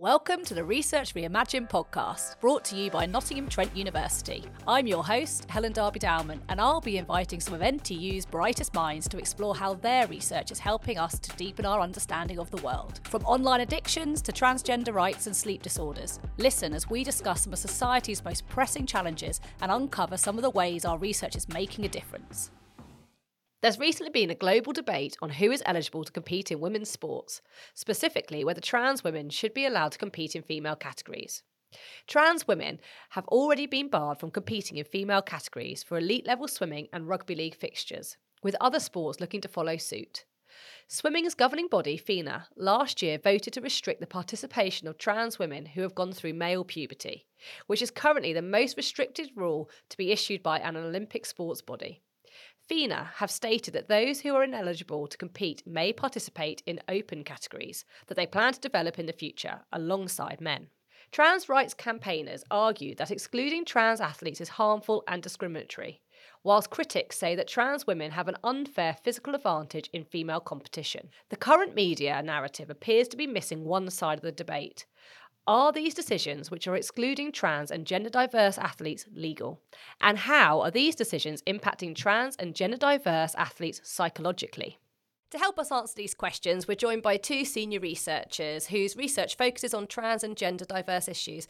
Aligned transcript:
Welcome 0.00 0.46
to 0.46 0.54
the 0.54 0.64
Research 0.64 1.12
Reimagined 1.12 1.68
podcast, 1.68 2.40
brought 2.40 2.64
to 2.64 2.74
you 2.74 2.90
by 2.90 3.04
Nottingham 3.04 3.50
Trent 3.50 3.76
University. 3.76 4.42
I'm 4.66 4.86
your 4.86 5.04
host, 5.04 5.44
Helen 5.50 5.74
Darby 5.74 5.98
Dowman, 5.98 6.40
and 6.48 6.58
I'll 6.58 6.80
be 6.80 6.96
inviting 6.96 7.38
some 7.38 7.52
of 7.52 7.60
NTU's 7.60 8.24
brightest 8.24 8.72
minds 8.72 9.06
to 9.08 9.18
explore 9.18 9.54
how 9.54 9.74
their 9.74 10.06
research 10.06 10.52
is 10.52 10.58
helping 10.58 10.96
us 10.96 11.18
to 11.18 11.36
deepen 11.36 11.66
our 11.66 11.82
understanding 11.82 12.38
of 12.38 12.50
the 12.50 12.62
world. 12.62 13.00
From 13.10 13.26
online 13.26 13.60
addictions 13.60 14.22
to 14.22 14.32
transgender 14.32 14.94
rights 14.94 15.26
and 15.26 15.36
sleep 15.36 15.60
disorders. 15.60 16.18
Listen 16.38 16.72
as 16.72 16.88
we 16.88 17.04
discuss 17.04 17.42
some 17.42 17.52
of 17.52 17.58
society's 17.58 18.24
most 18.24 18.48
pressing 18.48 18.86
challenges 18.86 19.38
and 19.60 19.70
uncover 19.70 20.16
some 20.16 20.38
of 20.38 20.42
the 20.42 20.48
ways 20.48 20.86
our 20.86 20.96
research 20.96 21.36
is 21.36 21.46
making 21.50 21.84
a 21.84 21.88
difference. 21.88 22.50
There's 23.62 23.78
recently 23.78 24.10
been 24.10 24.30
a 24.30 24.34
global 24.34 24.72
debate 24.72 25.18
on 25.20 25.28
who 25.28 25.50
is 25.50 25.62
eligible 25.66 26.02
to 26.04 26.12
compete 26.12 26.50
in 26.50 26.60
women's 26.60 26.88
sports, 26.88 27.42
specifically 27.74 28.42
whether 28.42 28.60
trans 28.60 29.04
women 29.04 29.28
should 29.28 29.52
be 29.52 29.66
allowed 29.66 29.92
to 29.92 29.98
compete 29.98 30.34
in 30.34 30.42
female 30.42 30.76
categories. 30.76 31.42
Trans 32.06 32.48
women 32.48 32.80
have 33.10 33.28
already 33.28 33.66
been 33.66 33.88
barred 33.88 34.18
from 34.18 34.30
competing 34.30 34.78
in 34.78 34.84
female 34.86 35.20
categories 35.20 35.82
for 35.82 35.98
elite 35.98 36.26
level 36.26 36.48
swimming 36.48 36.88
and 36.90 37.06
rugby 37.06 37.34
league 37.34 37.54
fixtures, 37.54 38.16
with 38.42 38.56
other 38.62 38.80
sports 38.80 39.20
looking 39.20 39.42
to 39.42 39.48
follow 39.48 39.76
suit. 39.76 40.24
Swimming's 40.88 41.34
governing 41.34 41.68
body, 41.68 41.98
FINA, 41.98 42.48
last 42.56 43.02
year 43.02 43.18
voted 43.18 43.52
to 43.52 43.60
restrict 43.60 44.00
the 44.00 44.06
participation 44.06 44.88
of 44.88 44.96
trans 44.96 45.38
women 45.38 45.66
who 45.66 45.82
have 45.82 45.94
gone 45.94 46.12
through 46.12 46.32
male 46.32 46.64
puberty, 46.64 47.26
which 47.66 47.82
is 47.82 47.90
currently 47.90 48.32
the 48.32 48.40
most 48.40 48.78
restricted 48.78 49.30
rule 49.36 49.68
to 49.90 49.98
be 49.98 50.12
issued 50.12 50.42
by 50.42 50.58
an 50.58 50.78
Olympic 50.78 51.26
sports 51.26 51.60
body. 51.60 52.00
FINA 52.70 53.10
have 53.16 53.32
stated 53.32 53.74
that 53.74 53.88
those 53.88 54.20
who 54.20 54.32
are 54.36 54.44
ineligible 54.44 55.08
to 55.08 55.18
compete 55.18 55.60
may 55.66 55.92
participate 55.92 56.62
in 56.66 56.78
open 56.88 57.24
categories 57.24 57.84
that 58.06 58.14
they 58.14 58.26
plan 58.26 58.52
to 58.52 58.60
develop 58.60 58.96
in 58.96 59.06
the 59.06 59.12
future 59.12 59.62
alongside 59.72 60.40
men. 60.40 60.68
Trans 61.10 61.48
rights 61.48 61.74
campaigners 61.74 62.44
argue 62.48 62.94
that 62.94 63.10
excluding 63.10 63.64
trans 63.64 64.00
athletes 64.00 64.40
is 64.40 64.50
harmful 64.50 65.02
and 65.08 65.20
discriminatory, 65.20 66.00
whilst 66.44 66.70
critics 66.70 67.18
say 67.18 67.34
that 67.34 67.48
trans 67.48 67.88
women 67.88 68.12
have 68.12 68.28
an 68.28 68.36
unfair 68.44 68.96
physical 69.02 69.34
advantage 69.34 69.90
in 69.92 70.04
female 70.04 70.38
competition. 70.38 71.08
The 71.30 71.36
current 71.36 71.74
media 71.74 72.22
narrative 72.22 72.70
appears 72.70 73.08
to 73.08 73.16
be 73.16 73.26
missing 73.26 73.64
one 73.64 73.90
side 73.90 74.18
of 74.18 74.22
the 74.22 74.30
debate, 74.30 74.86
are 75.50 75.72
these 75.72 75.94
decisions, 75.94 76.48
which 76.48 76.68
are 76.68 76.76
excluding 76.76 77.32
trans 77.32 77.72
and 77.72 77.84
gender 77.84 78.08
diverse 78.08 78.56
athletes, 78.56 79.06
legal? 79.12 79.60
And 80.00 80.16
how 80.16 80.60
are 80.60 80.70
these 80.70 80.94
decisions 80.94 81.42
impacting 81.42 81.96
trans 81.96 82.36
and 82.36 82.54
gender 82.54 82.76
diverse 82.76 83.34
athletes 83.34 83.80
psychologically? 83.82 84.78
To 85.32 85.38
help 85.38 85.58
us 85.58 85.72
answer 85.72 85.94
these 85.96 86.14
questions, 86.14 86.68
we're 86.68 86.76
joined 86.76 87.02
by 87.02 87.16
two 87.16 87.44
senior 87.44 87.80
researchers 87.80 88.68
whose 88.68 88.96
research 88.96 89.36
focuses 89.36 89.74
on 89.74 89.88
trans 89.88 90.22
and 90.22 90.36
gender 90.36 90.64
diverse 90.64 91.08
issues. 91.08 91.48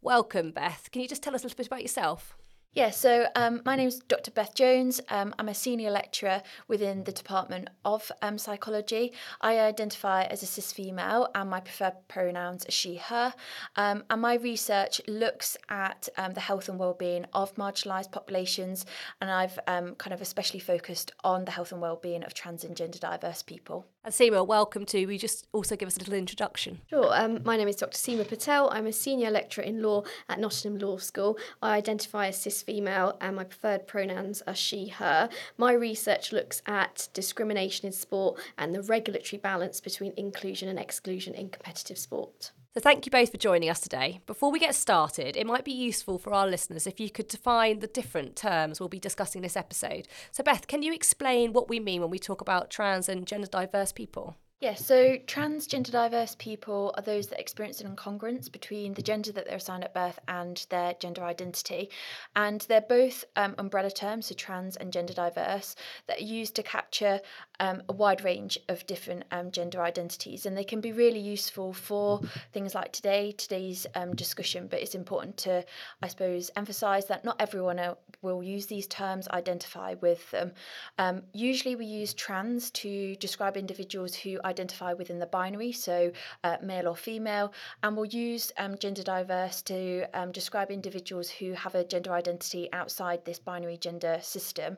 Welcome, 0.00 0.52
Beth. 0.52 0.88
Can 0.92 1.02
you 1.02 1.08
just 1.08 1.22
tell 1.24 1.34
us 1.34 1.42
a 1.42 1.46
little 1.46 1.56
bit 1.56 1.66
about 1.66 1.82
yourself? 1.82 2.36
Yeah, 2.72 2.90
so 2.90 3.26
um, 3.34 3.62
my 3.64 3.74
name 3.74 3.88
is 3.88 3.98
Dr. 3.98 4.30
Beth 4.30 4.54
Jones. 4.54 5.00
Um, 5.08 5.34
I'm 5.40 5.48
a 5.48 5.54
senior 5.54 5.90
lecturer 5.90 6.40
within 6.68 7.02
the 7.02 7.10
Department 7.10 7.68
of 7.84 8.12
um, 8.22 8.38
Psychology. 8.38 9.12
I 9.40 9.58
identify 9.58 10.22
as 10.22 10.44
a 10.44 10.46
cis 10.46 10.72
female 10.72 11.28
and 11.34 11.50
my 11.50 11.58
preferred 11.58 11.94
pronouns 12.06 12.64
are 12.68 12.70
she, 12.70 12.94
her. 12.94 13.34
Um, 13.74 14.04
and 14.08 14.22
my 14.22 14.34
research 14.34 15.00
looks 15.08 15.56
at 15.68 16.08
um, 16.16 16.32
the 16.34 16.40
health 16.40 16.68
and 16.68 16.78
well-being 16.78 17.24
of 17.34 17.52
marginalised 17.56 18.12
populations 18.12 18.86
and 19.20 19.32
I've 19.32 19.58
um, 19.66 19.96
kind 19.96 20.14
of 20.14 20.20
especially 20.20 20.60
focused 20.60 21.10
on 21.24 21.46
the 21.46 21.50
health 21.50 21.72
and 21.72 21.80
well-being 21.80 22.22
of 22.22 22.34
trans 22.34 22.62
and 22.62 22.76
gender 22.76 23.00
diverse 23.00 23.42
people. 23.42 23.88
And 24.02 24.14
Seema, 24.14 24.46
welcome 24.46 24.86
to. 24.86 25.04
We 25.04 25.18
just 25.18 25.46
also 25.52 25.76
give 25.76 25.86
us 25.86 25.96
a 25.96 25.98
little 25.98 26.14
introduction? 26.14 26.80
Sure. 26.88 27.14
Um, 27.14 27.42
my 27.44 27.58
name 27.58 27.68
is 27.68 27.76
Dr. 27.76 27.98
Seema 27.98 28.26
Patel. 28.26 28.70
I'm 28.70 28.86
a 28.86 28.94
senior 28.94 29.30
lecturer 29.30 29.62
in 29.62 29.82
law 29.82 30.04
at 30.26 30.40
Nottingham 30.40 30.78
Law 30.78 30.96
School. 30.96 31.36
I 31.60 31.76
identify 31.76 32.28
as 32.28 32.40
cis 32.40 32.62
female 32.62 33.18
and 33.20 33.36
my 33.36 33.44
preferred 33.44 33.86
pronouns 33.86 34.40
are 34.46 34.54
she, 34.54 34.88
her. 34.88 35.28
My 35.58 35.74
research 35.74 36.32
looks 36.32 36.62
at 36.64 37.08
discrimination 37.12 37.86
in 37.86 37.92
sport 37.92 38.40
and 38.56 38.74
the 38.74 38.82
regulatory 38.82 39.38
balance 39.38 39.82
between 39.82 40.14
inclusion 40.16 40.70
and 40.70 40.78
exclusion 40.78 41.34
in 41.34 41.50
competitive 41.50 41.98
sport. 41.98 42.52
So, 42.72 42.80
thank 42.80 43.04
you 43.04 43.10
both 43.10 43.32
for 43.32 43.36
joining 43.36 43.68
us 43.68 43.80
today. 43.80 44.20
Before 44.26 44.52
we 44.52 44.60
get 44.60 44.76
started, 44.76 45.36
it 45.36 45.44
might 45.44 45.64
be 45.64 45.72
useful 45.72 46.18
for 46.18 46.32
our 46.32 46.46
listeners 46.46 46.86
if 46.86 47.00
you 47.00 47.10
could 47.10 47.26
define 47.26 47.80
the 47.80 47.88
different 47.88 48.36
terms 48.36 48.78
we'll 48.78 48.88
be 48.88 49.00
discussing 49.00 49.42
this 49.42 49.56
episode. 49.56 50.06
So, 50.30 50.44
Beth, 50.44 50.68
can 50.68 50.84
you 50.84 50.94
explain 50.94 51.52
what 51.52 51.68
we 51.68 51.80
mean 51.80 52.00
when 52.00 52.10
we 52.10 52.20
talk 52.20 52.40
about 52.40 52.70
trans 52.70 53.08
and 53.08 53.26
gender 53.26 53.48
diverse 53.48 53.90
people? 53.90 54.36
Yeah, 54.60 54.74
so 54.74 55.16
transgender 55.26 55.90
diverse 55.90 56.36
people 56.38 56.94
are 56.96 57.02
those 57.02 57.28
that 57.28 57.40
experience 57.40 57.80
an 57.80 57.96
incongruence 57.96 58.52
between 58.52 58.92
the 58.92 59.00
gender 59.00 59.32
that 59.32 59.46
they're 59.46 59.56
assigned 59.56 59.84
at 59.84 59.94
birth 59.94 60.18
and 60.28 60.64
their 60.68 60.92
gender 61.00 61.24
identity. 61.24 61.88
And 62.36 62.60
they're 62.68 62.82
both 62.82 63.24
um, 63.36 63.54
umbrella 63.56 63.90
terms, 63.90 64.26
so 64.26 64.34
trans 64.34 64.76
and 64.76 64.92
gender 64.92 65.14
diverse, 65.14 65.76
that 66.06 66.20
are 66.20 66.24
used 66.24 66.54
to 66.56 66.62
capture 66.62 67.20
um, 67.60 67.82
a 67.88 67.92
wide 67.92 68.24
range 68.24 68.58
of 68.68 68.86
different 68.86 69.24
um, 69.30 69.50
gender 69.50 69.82
identities. 69.82 70.46
And 70.46 70.56
they 70.56 70.64
can 70.64 70.80
be 70.80 70.92
really 70.92 71.20
useful 71.20 71.72
for 71.72 72.20
things 72.52 72.74
like 72.74 72.90
today, 72.90 73.32
today's 73.32 73.86
um, 73.94 74.16
discussion. 74.16 74.66
But 74.68 74.80
it's 74.80 74.94
important 74.94 75.36
to, 75.38 75.64
I 76.02 76.08
suppose, 76.08 76.50
emphasise 76.56 77.04
that 77.04 77.24
not 77.24 77.36
everyone 77.38 77.80
will 78.22 78.42
use 78.42 78.66
these 78.66 78.86
terms, 78.86 79.28
identify 79.28 79.94
with 80.00 80.28
them. 80.30 80.52
Um, 80.98 81.22
usually 81.32 81.76
we 81.76 81.86
use 81.86 82.14
trans 82.14 82.70
to 82.72 83.14
describe 83.16 83.56
individuals 83.56 84.14
who 84.14 84.40
identify 84.44 84.94
within 84.94 85.18
the 85.18 85.26
binary, 85.26 85.72
so 85.72 86.10
uh, 86.44 86.56
male 86.62 86.88
or 86.88 86.96
female, 86.96 87.52
and 87.82 87.96
we'll 87.96 88.06
use 88.06 88.52
um, 88.58 88.76
gender 88.78 89.02
diverse 89.02 89.62
to 89.62 90.06
um, 90.14 90.32
describe 90.32 90.70
individuals 90.70 91.28
who 91.28 91.52
have 91.52 91.74
a 91.74 91.84
gender 91.84 92.12
identity 92.12 92.68
outside 92.72 93.24
this 93.24 93.38
binary 93.38 93.76
gender 93.76 94.18
system. 94.22 94.76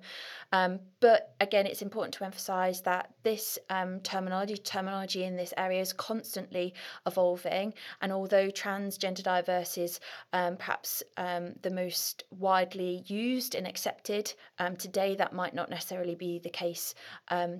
But 1.00 1.34
again, 1.40 1.66
it's 1.66 1.82
important 1.82 2.14
to 2.14 2.24
emphasise 2.24 2.71
that 2.80 3.12
this 3.22 3.58
um, 3.70 4.00
terminology, 4.00 4.56
terminology 4.56 5.24
in 5.24 5.36
this 5.36 5.54
area 5.56 5.80
is 5.80 5.92
constantly 5.92 6.74
evolving, 7.06 7.74
and 8.00 8.12
although 8.12 8.48
transgender 8.48 9.22
diverse 9.22 9.78
is 9.78 10.00
um, 10.32 10.56
perhaps 10.56 11.02
um, 11.18 11.52
the 11.62 11.70
most 11.70 12.24
widely 12.30 13.04
used 13.06 13.54
and 13.54 13.66
accepted 13.66 14.32
today, 14.78 15.14
that 15.16 15.32
might 15.32 15.54
not 15.54 15.68
necessarily 15.70 16.14
be 16.14 16.38
the 16.38 16.50
case 16.50 16.94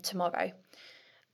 tomorrow. 0.03 0.51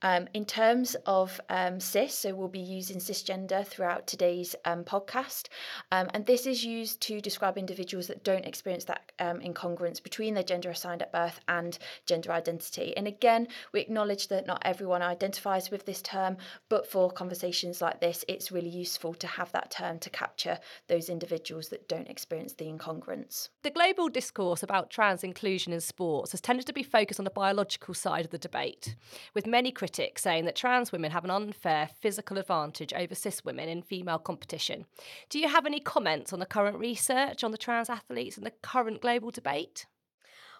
Um, 0.01 0.27
in 0.33 0.45
terms 0.45 0.95
of 1.05 1.41
um, 1.49 1.79
cis, 1.79 2.13
so 2.13 2.33
we'll 2.33 2.47
be 2.47 2.59
using 2.59 2.97
cisgender 2.97 3.65
throughout 3.65 4.07
today's 4.07 4.55
um, 4.63 4.83
podcast. 4.83 5.47
Um, 5.91 6.07
and 6.13 6.25
this 6.25 6.45
is 6.45 6.63
used 6.63 7.01
to 7.01 7.19
describe 7.19 7.57
individuals 7.57 8.07
that 8.07 8.23
don't 8.23 8.45
experience 8.45 8.85
that 8.85 9.11
um, 9.19 9.39
incongruence 9.39 10.01
between 10.01 10.33
their 10.33 10.43
gender 10.43 10.69
assigned 10.69 11.01
at 11.01 11.11
birth 11.11 11.41
and 11.49 11.77
gender 12.05 12.31
identity. 12.31 12.95
And 12.95 13.07
again, 13.07 13.49
we 13.73 13.81
acknowledge 13.81 14.29
that 14.29 14.47
not 14.47 14.61
everyone 14.63 15.01
identifies 15.01 15.69
with 15.69 15.85
this 15.85 16.01
term, 16.01 16.37
but 16.69 16.89
for 16.89 17.11
conversations 17.11 17.81
like 17.81 17.99
this, 17.99 18.23
it's 18.29 18.53
really 18.53 18.69
useful 18.69 19.13
to 19.15 19.27
have 19.27 19.51
that 19.51 19.69
term 19.69 19.99
to 19.99 20.09
capture 20.09 20.59
those 20.87 21.09
individuals 21.09 21.67
that 21.69 21.89
don't 21.89 22.07
experience 22.07 22.53
the 22.53 22.65
incongruence. 22.65 23.49
The 23.63 23.69
global 23.69 24.07
discourse 24.07 24.63
about 24.63 24.89
trans 24.89 25.25
inclusion 25.25 25.73
in 25.73 25.81
sports 25.81 26.31
has 26.31 26.39
tended 26.39 26.65
to 26.67 26.73
be 26.73 26.83
focused 26.83 27.19
on 27.19 27.25
the 27.25 27.29
biological 27.31 27.93
side 27.93 28.23
of 28.23 28.31
the 28.31 28.37
debate, 28.37 28.95
with 29.33 29.45
many 29.45 29.71
critics 29.71 29.88
critics 29.89 30.21
saying 30.21 30.45
that 30.45 30.55
trans 30.55 30.91
women 30.91 31.09
have 31.09 31.25
an 31.25 31.31
unfair 31.31 31.89
physical 31.99 32.37
advantage 32.37 32.93
over 32.93 33.15
cis 33.15 33.43
women 33.43 33.67
in 33.67 33.81
female 33.81 34.19
competition. 34.19 34.85
Do 35.29 35.39
you 35.39 35.47
have 35.47 35.65
any 35.65 35.79
comments 35.79 36.31
on 36.31 36.39
the 36.39 36.45
current 36.45 36.77
research 36.77 37.43
on 37.43 37.51
the 37.51 37.57
trans 37.57 37.89
athletes 37.89 38.37
and 38.37 38.45
the 38.45 38.53
current 38.61 39.01
global 39.01 39.31
debate? 39.31 39.87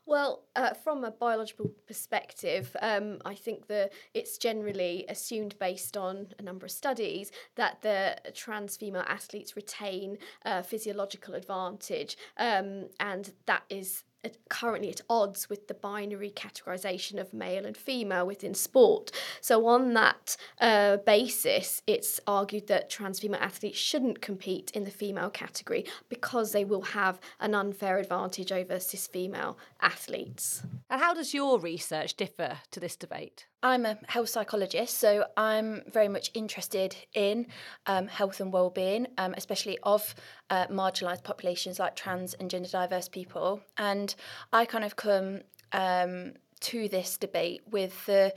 Well, 0.07 0.45
uh, 0.55 0.73
from 0.73 1.03
a 1.03 1.11
biological 1.11 1.69
perspective, 1.85 2.75
um, 2.81 3.19
I 3.23 3.35
think 3.35 3.67
that 3.67 3.91
it's 4.15 4.39
generally 4.39 5.05
assumed 5.07 5.59
based 5.59 5.95
on 5.95 6.29
a 6.39 6.41
number 6.41 6.65
of 6.65 6.71
studies 6.71 7.31
that 7.55 7.83
the 7.83 8.17
trans 8.33 8.77
female 8.77 9.05
athletes 9.07 9.55
retain 9.55 10.17
a 10.43 10.63
physiological 10.63 11.35
advantage, 11.35 12.17
um, 12.37 12.85
and 12.99 13.31
that 13.45 13.61
is 13.69 14.03
currently 14.49 14.89
at 14.89 15.01
odds 15.09 15.49
with 15.49 15.67
the 15.67 15.73
binary 15.73 16.31
categorization 16.31 17.19
of 17.19 17.33
male 17.33 17.65
and 17.65 17.77
female 17.77 18.25
within 18.25 18.53
sport. 18.53 19.11
So, 19.41 19.67
on 19.67 19.93
that 19.93 20.35
uh, 20.59 20.97
basis, 20.97 21.81
it's 21.87 22.19
argued 22.27 22.67
that 22.67 22.89
trans 22.89 23.19
female 23.19 23.41
athletes 23.41 23.77
shouldn't 23.77 24.21
compete 24.21 24.71
in 24.71 24.83
the 24.83 24.91
female 24.91 25.29
category 25.29 25.85
because 26.09 26.51
they 26.51 26.65
will 26.65 26.81
have 26.81 27.19
an 27.39 27.55
unfair 27.55 27.97
advantage 27.97 28.51
over 28.51 28.79
cis 28.79 29.07
female 29.07 29.57
athletes. 29.81 30.63
And 30.89 31.01
how 31.01 31.13
does 31.13 31.33
your 31.33 31.59
research 31.59 32.15
differ 32.15 32.57
to 32.71 32.79
this 32.79 32.95
debate? 32.95 33.45
I'm 33.61 33.85
a 33.85 33.97
health 34.07 34.29
psychologist, 34.29 34.97
so 34.97 35.25
I'm 35.35 35.83
very 35.91 36.07
much 36.07 36.31
interested 36.33 36.95
in 37.13 37.47
um, 37.87 38.07
health 38.07 38.39
and 38.39 38.53
well-being, 38.53 39.07
um, 39.17 39.33
especially 39.35 39.77
of 39.83 40.15
uh, 40.49 40.67
marginalised 40.67 41.23
populations 41.23 41.79
like 41.79 41.95
trans 41.95 42.33
and 42.35 42.49
gender 42.49 42.69
diverse 42.69 43.07
people. 43.07 43.61
And 43.77 44.13
I 44.51 44.65
kind 44.65 44.83
of 44.83 44.95
come 44.95 45.41
um, 45.71 46.33
to 46.61 46.87
this 46.89 47.17
debate 47.17 47.61
with 47.69 48.05
the 48.05 48.33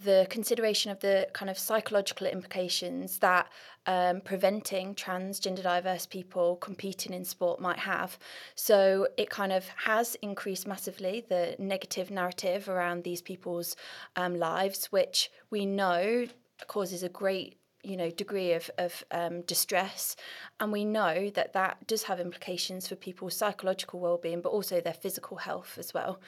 the 0.00 0.26
consideration 0.30 0.92
of 0.92 1.00
the 1.00 1.26
kind 1.32 1.50
of 1.50 1.58
psychological 1.58 2.26
implications 2.26 3.18
that 3.18 3.48
um, 3.86 4.20
preventing 4.20 4.94
transgender 4.94 5.62
diverse 5.62 6.06
people 6.06 6.56
competing 6.56 7.12
in 7.12 7.24
sport 7.24 7.60
might 7.60 7.78
have. 7.78 8.16
So 8.54 9.08
it 9.16 9.28
kind 9.28 9.52
of 9.52 9.66
has 9.84 10.14
increased 10.22 10.68
massively 10.68 11.24
the 11.28 11.56
negative 11.58 12.10
narrative 12.10 12.68
around 12.68 13.02
these 13.02 13.22
people's 13.22 13.74
um, 14.14 14.38
lives, 14.38 14.86
which 14.86 15.30
we 15.50 15.66
know 15.66 16.26
causes 16.68 17.02
a 17.02 17.08
great 17.08 17.58
you 17.88 17.96
know 17.96 18.10
degree 18.10 18.52
of, 18.52 18.70
of 18.78 19.04
um, 19.10 19.40
distress 19.42 20.14
and 20.60 20.70
we 20.70 20.84
know 20.84 21.30
that 21.30 21.54
that 21.54 21.86
does 21.86 22.02
have 22.02 22.20
implications 22.20 22.86
for 22.86 22.96
people's 22.96 23.36
psychological 23.36 23.98
well-being 23.98 24.40
but 24.42 24.50
also 24.50 24.80
their 24.80 24.92
physical 24.92 25.38
health 25.38 25.76
as 25.78 25.94
well 25.94 26.20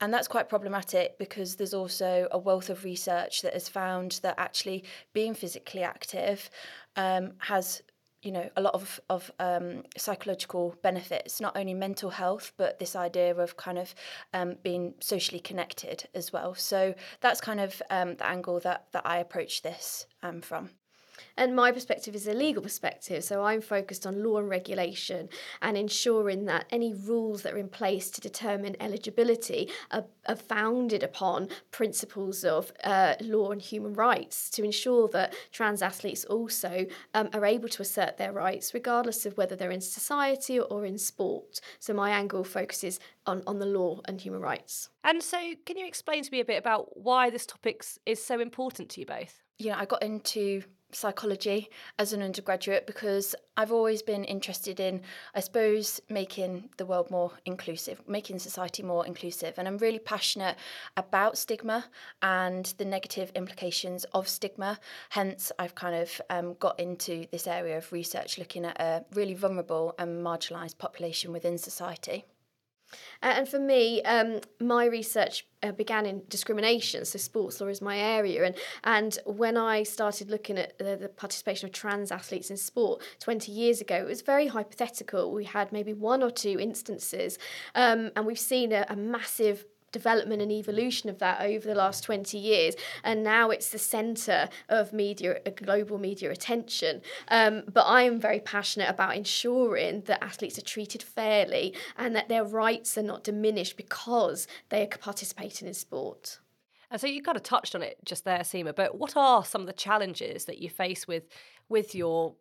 and 0.00 0.12
that's 0.12 0.28
quite 0.28 0.48
problematic 0.48 1.18
because 1.18 1.56
there's 1.56 1.74
also 1.74 2.26
a 2.30 2.38
wealth 2.38 2.70
of 2.70 2.82
research 2.84 3.42
that 3.42 3.52
has 3.52 3.68
found 3.68 4.20
that 4.22 4.34
actually 4.38 4.84
being 5.12 5.34
physically 5.34 5.82
active 5.82 6.48
um, 6.96 7.32
has 7.38 7.82
you 8.22 8.30
know 8.30 8.48
a 8.56 8.62
lot 8.62 8.74
of 8.74 9.00
of 9.10 9.30
um, 9.40 9.82
psychological 9.96 10.76
benefits, 10.82 11.40
not 11.40 11.56
only 11.56 11.74
mental 11.74 12.10
health, 12.10 12.52
but 12.56 12.78
this 12.78 12.94
idea 12.94 13.34
of 13.34 13.56
kind 13.56 13.78
of 13.78 13.94
um, 14.32 14.56
being 14.62 14.94
socially 15.00 15.40
connected 15.40 16.08
as 16.14 16.32
well. 16.32 16.54
So 16.54 16.94
that's 17.20 17.40
kind 17.40 17.60
of 17.60 17.82
um, 17.90 18.14
the 18.16 18.26
angle 18.26 18.60
that 18.60 18.86
that 18.92 19.04
I 19.04 19.18
approach 19.18 19.62
this 19.62 20.06
um, 20.22 20.40
from. 20.40 20.70
And 21.36 21.56
my 21.56 21.72
perspective 21.72 22.14
is 22.14 22.26
a 22.26 22.32
legal 22.32 22.62
perspective, 22.62 23.24
so 23.24 23.44
I'm 23.44 23.60
focused 23.60 24.06
on 24.06 24.22
law 24.22 24.38
and 24.38 24.48
regulation 24.48 25.28
and 25.60 25.76
ensuring 25.76 26.44
that 26.46 26.66
any 26.70 26.94
rules 26.94 27.42
that 27.42 27.54
are 27.54 27.58
in 27.58 27.68
place 27.68 28.10
to 28.10 28.20
determine 28.20 28.76
eligibility 28.80 29.70
are, 29.90 30.04
are 30.28 30.36
founded 30.36 31.02
upon 31.02 31.48
principles 31.70 32.44
of 32.44 32.72
uh, 32.84 33.14
law 33.20 33.50
and 33.50 33.62
human 33.62 33.94
rights 33.94 34.50
to 34.50 34.64
ensure 34.64 35.08
that 35.08 35.34
trans 35.52 35.82
athletes 35.82 36.24
also 36.24 36.86
um, 37.14 37.28
are 37.32 37.44
able 37.44 37.68
to 37.68 37.82
assert 37.82 38.16
their 38.16 38.32
rights 38.32 38.74
regardless 38.74 39.26
of 39.26 39.36
whether 39.36 39.56
they're 39.56 39.70
in 39.70 39.80
society 39.80 40.58
or 40.58 40.84
in 40.84 40.98
sport. 40.98 41.60
So 41.78 41.92
my 41.92 42.10
angle 42.10 42.44
focuses 42.44 43.00
on, 43.26 43.42
on 43.46 43.58
the 43.58 43.66
law 43.66 44.00
and 44.06 44.20
human 44.20 44.40
rights. 44.40 44.88
And 45.04 45.22
so, 45.22 45.38
can 45.66 45.76
you 45.76 45.86
explain 45.86 46.22
to 46.22 46.30
me 46.30 46.40
a 46.40 46.44
bit 46.44 46.58
about 46.58 46.96
why 46.96 47.30
this 47.30 47.46
topic 47.46 47.84
is 48.06 48.24
so 48.24 48.40
important 48.40 48.88
to 48.90 49.00
you 49.00 49.06
both? 49.06 49.42
Yeah, 49.58 49.78
I 49.78 49.84
got 49.84 50.02
into 50.02 50.62
psychology 50.92 51.70
as 51.98 52.12
an 52.12 52.22
undergraduate 52.22 52.86
because 52.86 53.34
I've 53.56 53.72
always 53.72 54.02
been 54.02 54.24
interested 54.24 54.80
in, 54.80 55.02
I 55.34 55.40
suppose, 55.40 56.00
making 56.08 56.70
the 56.76 56.86
world 56.86 57.10
more 57.10 57.32
inclusive, 57.44 58.00
making 58.08 58.38
society 58.38 58.82
more 58.82 59.06
inclusive. 59.06 59.54
And 59.58 59.68
I'm 59.68 59.78
really 59.78 59.98
passionate 59.98 60.56
about 60.96 61.36
stigma 61.36 61.84
and 62.22 62.72
the 62.78 62.84
negative 62.84 63.30
implications 63.34 64.04
of 64.14 64.28
stigma. 64.28 64.78
Hence, 65.10 65.52
I've 65.58 65.74
kind 65.74 65.96
of 65.96 66.20
um, 66.30 66.54
got 66.60 66.80
into 66.80 67.26
this 67.30 67.46
area 67.46 67.76
of 67.78 67.92
research 67.92 68.38
looking 68.38 68.64
at 68.64 68.80
a 68.80 69.04
really 69.14 69.34
vulnerable 69.34 69.94
and 69.98 70.24
marginalised 70.24 70.78
population 70.78 71.32
within 71.32 71.58
society. 71.58 72.24
And 73.22 73.48
for 73.48 73.58
me, 73.58 74.02
um, 74.02 74.40
my 74.60 74.86
research 74.86 75.46
uh, 75.62 75.72
began 75.72 76.06
in 76.06 76.22
discrimination, 76.28 77.04
so 77.04 77.18
sports 77.18 77.60
law 77.60 77.68
is 77.68 77.80
my 77.80 77.98
area. 77.98 78.44
And, 78.44 78.56
and 78.84 79.18
when 79.26 79.56
I 79.56 79.84
started 79.84 80.30
looking 80.30 80.58
at 80.58 80.78
the, 80.78 80.96
the 80.96 81.08
participation 81.08 81.68
of 81.68 81.72
trans 81.72 82.10
athletes 82.10 82.50
in 82.50 82.56
sport 82.56 83.02
20 83.20 83.52
years 83.52 83.80
ago, 83.80 83.96
it 83.96 84.06
was 84.06 84.22
very 84.22 84.48
hypothetical. 84.48 85.32
We 85.32 85.44
had 85.44 85.72
maybe 85.72 85.92
one 85.92 86.22
or 86.22 86.30
two 86.30 86.58
instances, 86.58 87.38
um, 87.74 88.10
and 88.16 88.26
we've 88.26 88.38
seen 88.38 88.72
a, 88.72 88.86
a 88.88 88.96
massive 88.96 89.64
development 89.92 90.42
and 90.42 90.50
evolution 90.50 91.08
of 91.08 91.18
that 91.18 91.40
over 91.40 91.66
the 91.66 91.74
last 91.74 92.02
20 92.02 92.36
years. 92.36 92.74
And 93.04 93.22
now 93.22 93.50
it's 93.50 93.70
the 93.70 93.78
center 93.78 94.48
of 94.68 94.92
media 94.92 95.38
global 95.54 95.98
media 95.98 96.30
attention. 96.30 97.02
Um, 97.28 97.62
but 97.72 97.82
i 97.82 98.02
am 98.02 98.18
very 98.18 98.40
passionate 98.40 98.88
about 98.88 99.16
ensuring 99.16 100.02
that 100.02 100.24
athletes 100.24 100.58
are 100.58 100.62
treated 100.62 101.02
fairly 101.02 101.74
and 101.96 102.16
that 102.16 102.28
their 102.28 102.44
rights 102.44 102.96
are 102.98 103.02
not 103.02 103.22
diminished 103.22 103.76
because 103.76 104.46
they 104.70 104.82
are 104.82 104.98
participating 104.98 105.68
in 105.68 105.74
sport. 105.74 106.38
And 106.90 107.00
so 107.00 107.06
you 107.06 107.22
kind 107.22 107.36
of 107.36 107.42
touched 107.42 107.74
on 107.74 107.82
it 107.82 107.98
just 108.04 108.24
there 108.24 108.40
seema 108.40 108.74
but 108.74 108.98
what 108.98 109.16
are 109.16 109.44
some 109.44 109.62
of 109.62 109.66
the 109.66 109.72
challenges 109.72 110.46
that 110.46 110.58
you 110.58 110.68
face 110.68 111.06
with 111.06 111.24
with 111.68 111.94
your 111.94 112.34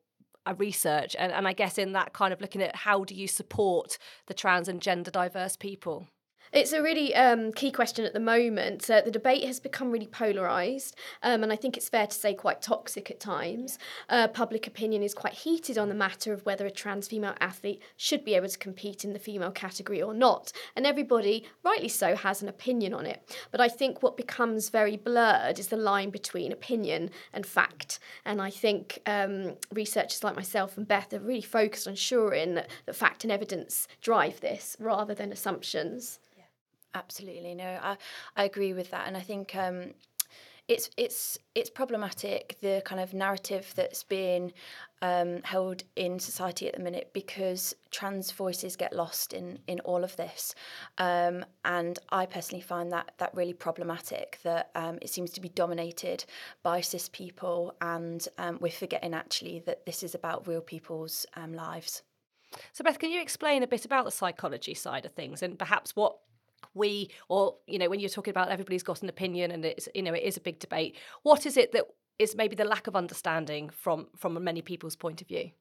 uh, 0.46 0.54
research? 0.58 1.16
And, 1.18 1.32
and 1.32 1.48
i 1.48 1.54
guess 1.54 1.78
in 1.78 1.94
that 1.94 2.14
kind 2.14 2.34
of 2.34 2.42
looking 2.42 2.62
at 2.62 2.76
how 2.76 3.04
do 3.04 3.16
you 3.16 3.28
support 3.28 3.98
the 4.28 4.34
trans 4.34 4.68
and 4.68 4.82
gender 4.82 5.12
diverse 5.12 5.56
people 5.56 6.08
it's 6.54 6.74
a 6.74 6.82
really 6.82 7.16
um, 7.16 7.54
key 7.54 7.72
question 7.72 8.04
at 8.04 8.14
the 8.14 8.20
moment. 8.20 8.90
Uh, 8.90 9.02
the 9.02 9.12
debate 9.12 9.46
has 9.46 9.60
become 9.60 9.90
really 9.90 10.08
polarised, 10.08 10.96
um, 11.24 11.44
and 11.44 11.52
I 11.52 11.56
think 11.56 11.78
it's 11.78 11.88
fair 11.88 12.08
to 12.08 12.14
say 12.14 12.34
quite 12.34 12.62
toxic 12.62 13.10
at 13.10 13.22
times. 13.22 13.80
Uh, 14.10 14.28
public 14.28 14.68
opinion 14.68 15.02
is 15.02 15.14
quite 15.14 15.34
heated 15.34 15.78
on 15.78 15.88
the 15.88 15.96
matter 15.96 16.34
of 16.34 16.46
whether 16.46 16.66
a 16.66 16.72
trans 16.72 17.08
female 17.08 17.36
athlete 17.40 17.82
should 17.96 18.26
be 18.26 18.36
able 18.36 18.50
to 18.50 18.58
compete 18.58 19.06
in 19.06 19.14
the 19.14 19.20
female 19.20 19.52
category 19.52 20.02
or 20.02 20.14
not, 20.14 20.52
and 20.76 20.86
everybody, 20.86 21.46
rightly 21.64 21.88
so, 21.88 22.16
has 22.18 22.42
an 22.42 22.50
opinion 22.50 22.94
on 22.94 23.06
it. 23.06 23.22
But 23.52 23.62
I 23.62 23.70
think 23.70 24.04
what 24.04 24.18
becomes 24.18 24.70
very 24.70 24.98
blurred 24.98 25.58
is 25.58 25.68
the 25.68 25.78
line 25.78 26.10
between 26.10 26.52
opinion 26.52 27.12
and 27.32 27.46
fact, 27.46 28.00
and 28.26 28.42
I 28.42 28.50
think 28.50 29.00
um, 29.06 29.56
researchers 29.74 30.22
like 30.22 30.36
myself 30.36 30.78
and 30.78 30.86
Beth 30.86 31.14
are 31.14 31.20
really 31.20 31.42
focused 31.42 31.88
on 31.88 31.92
ensuring 31.92 32.56
that, 32.56 32.70
that 32.86 32.96
fact 32.96 33.24
and 33.24 33.32
evidence 33.32 33.88
drive 34.02 34.42
this 34.42 34.76
rather 34.80 35.14
than 35.14 35.32
assumptions. 35.32 36.20
Absolutely, 36.94 37.56
no, 37.56 37.80
I 37.82 37.98
I 38.36 38.44
agree 38.44 38.74
with 38.74 38.92
that, 38.92 39.08
and 39.08 39.16
I 39.16 39.22
think 39.22 39.56
um, 39.56 39.94
it's 40.68 40.90
it's 40.98 41.38
it's 41.56 41.70
problematic 41.70 42.58
the 42.62 42.82
kind 42.86 43.00
of 43.00 43.14
narrative 43.14 43.72
that's 43.76 44.04
being 44.04 44.52
um, 45.02 45.42
held 45.44 45.84
in 45.96 46.20
society 46.20 46.68
at 46.68 46.76
the 46.76 46.82
minute 46.82 47.12
because 47.14 47.74
trans 47.92 48.32
voices 48.32 48.76
get 48.76 48.94
lost 48.94 49.34
in 49.34 49.60
in 49.68 49.80
all 49.82 50.04
of 50.04 50.16
this, 50.18 50.54
um, 50.98 51.46
and 51.64 51.98
I 52.10 52.26
personally 52.26 52.62
find 52.62 52.92
that 52.92 53.14
that 53.20 53.34
really 53.36 53.54
problematic. 53.54 54.40
That 54.44 54.70
um, 54.76 54.98
it 55.02 55.10
seems 55.10 55.32
to 55.32 55.42
be 55.42 55.50
dominated 55.50 56.26
by 56.62 56.82
cis 56.82 57.08
people, 57.08 57.74
and 57.82 58.28
um, 58.38 58.58
we're 58.60 58.72
forgetting 58.72 59.14
actually 59.14 59.60
that 59.66 59.86
this 59.86 60.04
is 60.04 60.14
about 60.14 60.48
real 60.48 60.62
people's 60.62 61.26
um, 61.36 61.54
lives. 61.54 62.02
So, 62.74 62.84
Beth, 62.84 63.00
can 63.00 63.12
you 63.12 63.22
explain 63.22 63.64
a 63.64 63.68
bit 63.68 63.86
about 63.86 64.04
the 64.04 64.12
psychology 64.12 64.74
side 64.74 65.06
of 65.06 65.14
things 65.14 65.42
and 65.42 65.58
perhaps 65.58 65.96
what 65.96 66.18
we 66.74 67.10
or 67.30 67.56
you 67.68 67.78
know 67.78 67.90
when 67.90 68.00
you're 68.00 68.10
talking 68.10 68.32
about 68.32 68.50
everybody's 68.50 68.84
got 68.84 69.02
an 69.02 69.10
opinion 69.10 69.52
and 69.52 69.66
it's 69.66 69.88
you 69.94 70.02
know 70.02 70.14
it 70.14 70.24
is 70.24 70.38
a 70.38 70.42
big 70.42 70.60
debate 70.60 70.98
what 71.24 71.46
is 71.46 71.58
it 71.58 71.72
that 71.72 71.86
is 72.20 72.36
maybe 72.36 72.56
the 72.56 72.66
lack 72.66 72.88
of 72.88 72.96
understanding 72.96 73.70
from 73.70 74.08
from 74.16 74.42
many 74.44 74.62
people's 74.62 74.96
point 74.96 75.22
of 75.22 75.28
view 75.28 75.52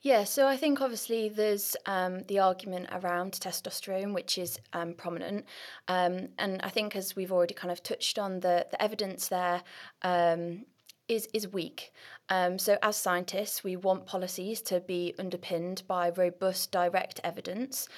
yeah, 0.00 0.24
so 0.24 0.46
I 0.46 0.56
think 0.56 0.80
obviously 0.80 1.28
there's 1.28 1.76
um, 1.86 2.22
the 2.28 2.38
argument 2.38 2.88
around 2.92 3.32
testosterone, 3.32 4.14
which 4.14 4.38
is 4.38 4.58
um, 4.72 4.94
prominent. 4.94 5.44
Um, 5.88 6.28
and 6.38 6.60
I 6.62 6.68
think, 6.68 6.94
as 6.94 7.16
we've 7.16 7.32
already 7.32 7.54
kind 7.54 7.72
of 7.72 7.82
touched 7.82 8.18
on, 8.18 8.40
the, 8.40 8.66
the 8.70 8.80
evidence 8.82 9.28
there 9.28 9.62
um, 10.02 10.64
is 11.08 11.28
is 11.32 11.48
weak. 11.48 11.92
Um, 12.28 12.58
so, 12.58 12.78
as 12.82 12.96
scientists, 12.96 13.64
we 13.64 13.76
want 13.76 14.06
policies 14.06 14.60
to 14.62 14.80
be 14.80 15.14
underpinned 15.18 15.82
by 15.88 16.10
robust, 16.10 16.70
direct 16.70 17.20
evidence, 17.24 17.88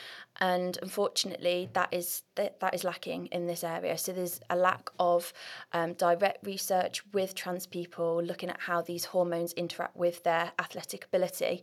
and 0.40 0.78
unfortunately, 0.80 1.68
that 1.74 1.92
is 1.92 2.22
that, 2.36 2.60
that 2.60 2.74
is 2.74 2.84
lacking 2.84 3.26
in 3.26 3.46
this 3.46 3.62
area. 3.62 3.96
So, 3.98 4.12
there's 4.12 4.40
a 4.48 4.56
lack 4.56 4.88
of 4.98 5.32
um, 5.72 5.92
direct 5.94 6.46
research 6.46 7.02
with 7.12 7.34
trans 7.34 7.66
people 7.66 8.22
looking 8.22 8.48
at 8.48 8.60
how 8.60 8.80
these 8.82 9.04
hormones 9.04 9.52
interact 9.52 9.96
with 9.96 10.22
their 10.24 10.52
athletic 10.58 11.04
ability. 11.04 11.62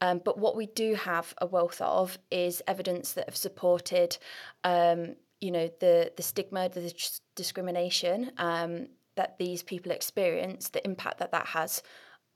Um, 0.00 0.20
but 0.24 0.38
what 0.38 0.56
we 0.56 0.66
do 0.66 0.94
have 0.94 1.34
a 1.40 1.46
wealth 1.46 1.80
of 1.80 2.18
is 2.30 2.62
evidence 2.66 3.12
that 3.12 3.26
have 3.26 3.36
supported. 3.36 4.18
Um, 4.64 5.16
you 5.40 5.50
know 5.50 5.68
the 5.80 6.12
the 6.16 6.22
stigma, 6.22 6.68
the 6.68 6.92
discrimination 7.34 8.32
um, 8.38 8.88
that 9.16 9.38
these 9.38 9.62
people 9.62 9.92
experience, 9.92 10.70
the 10.70 10.84
impact 10.84 11.18
that 11.18 11.32
that 11.32 11.46
has 11.46 11.82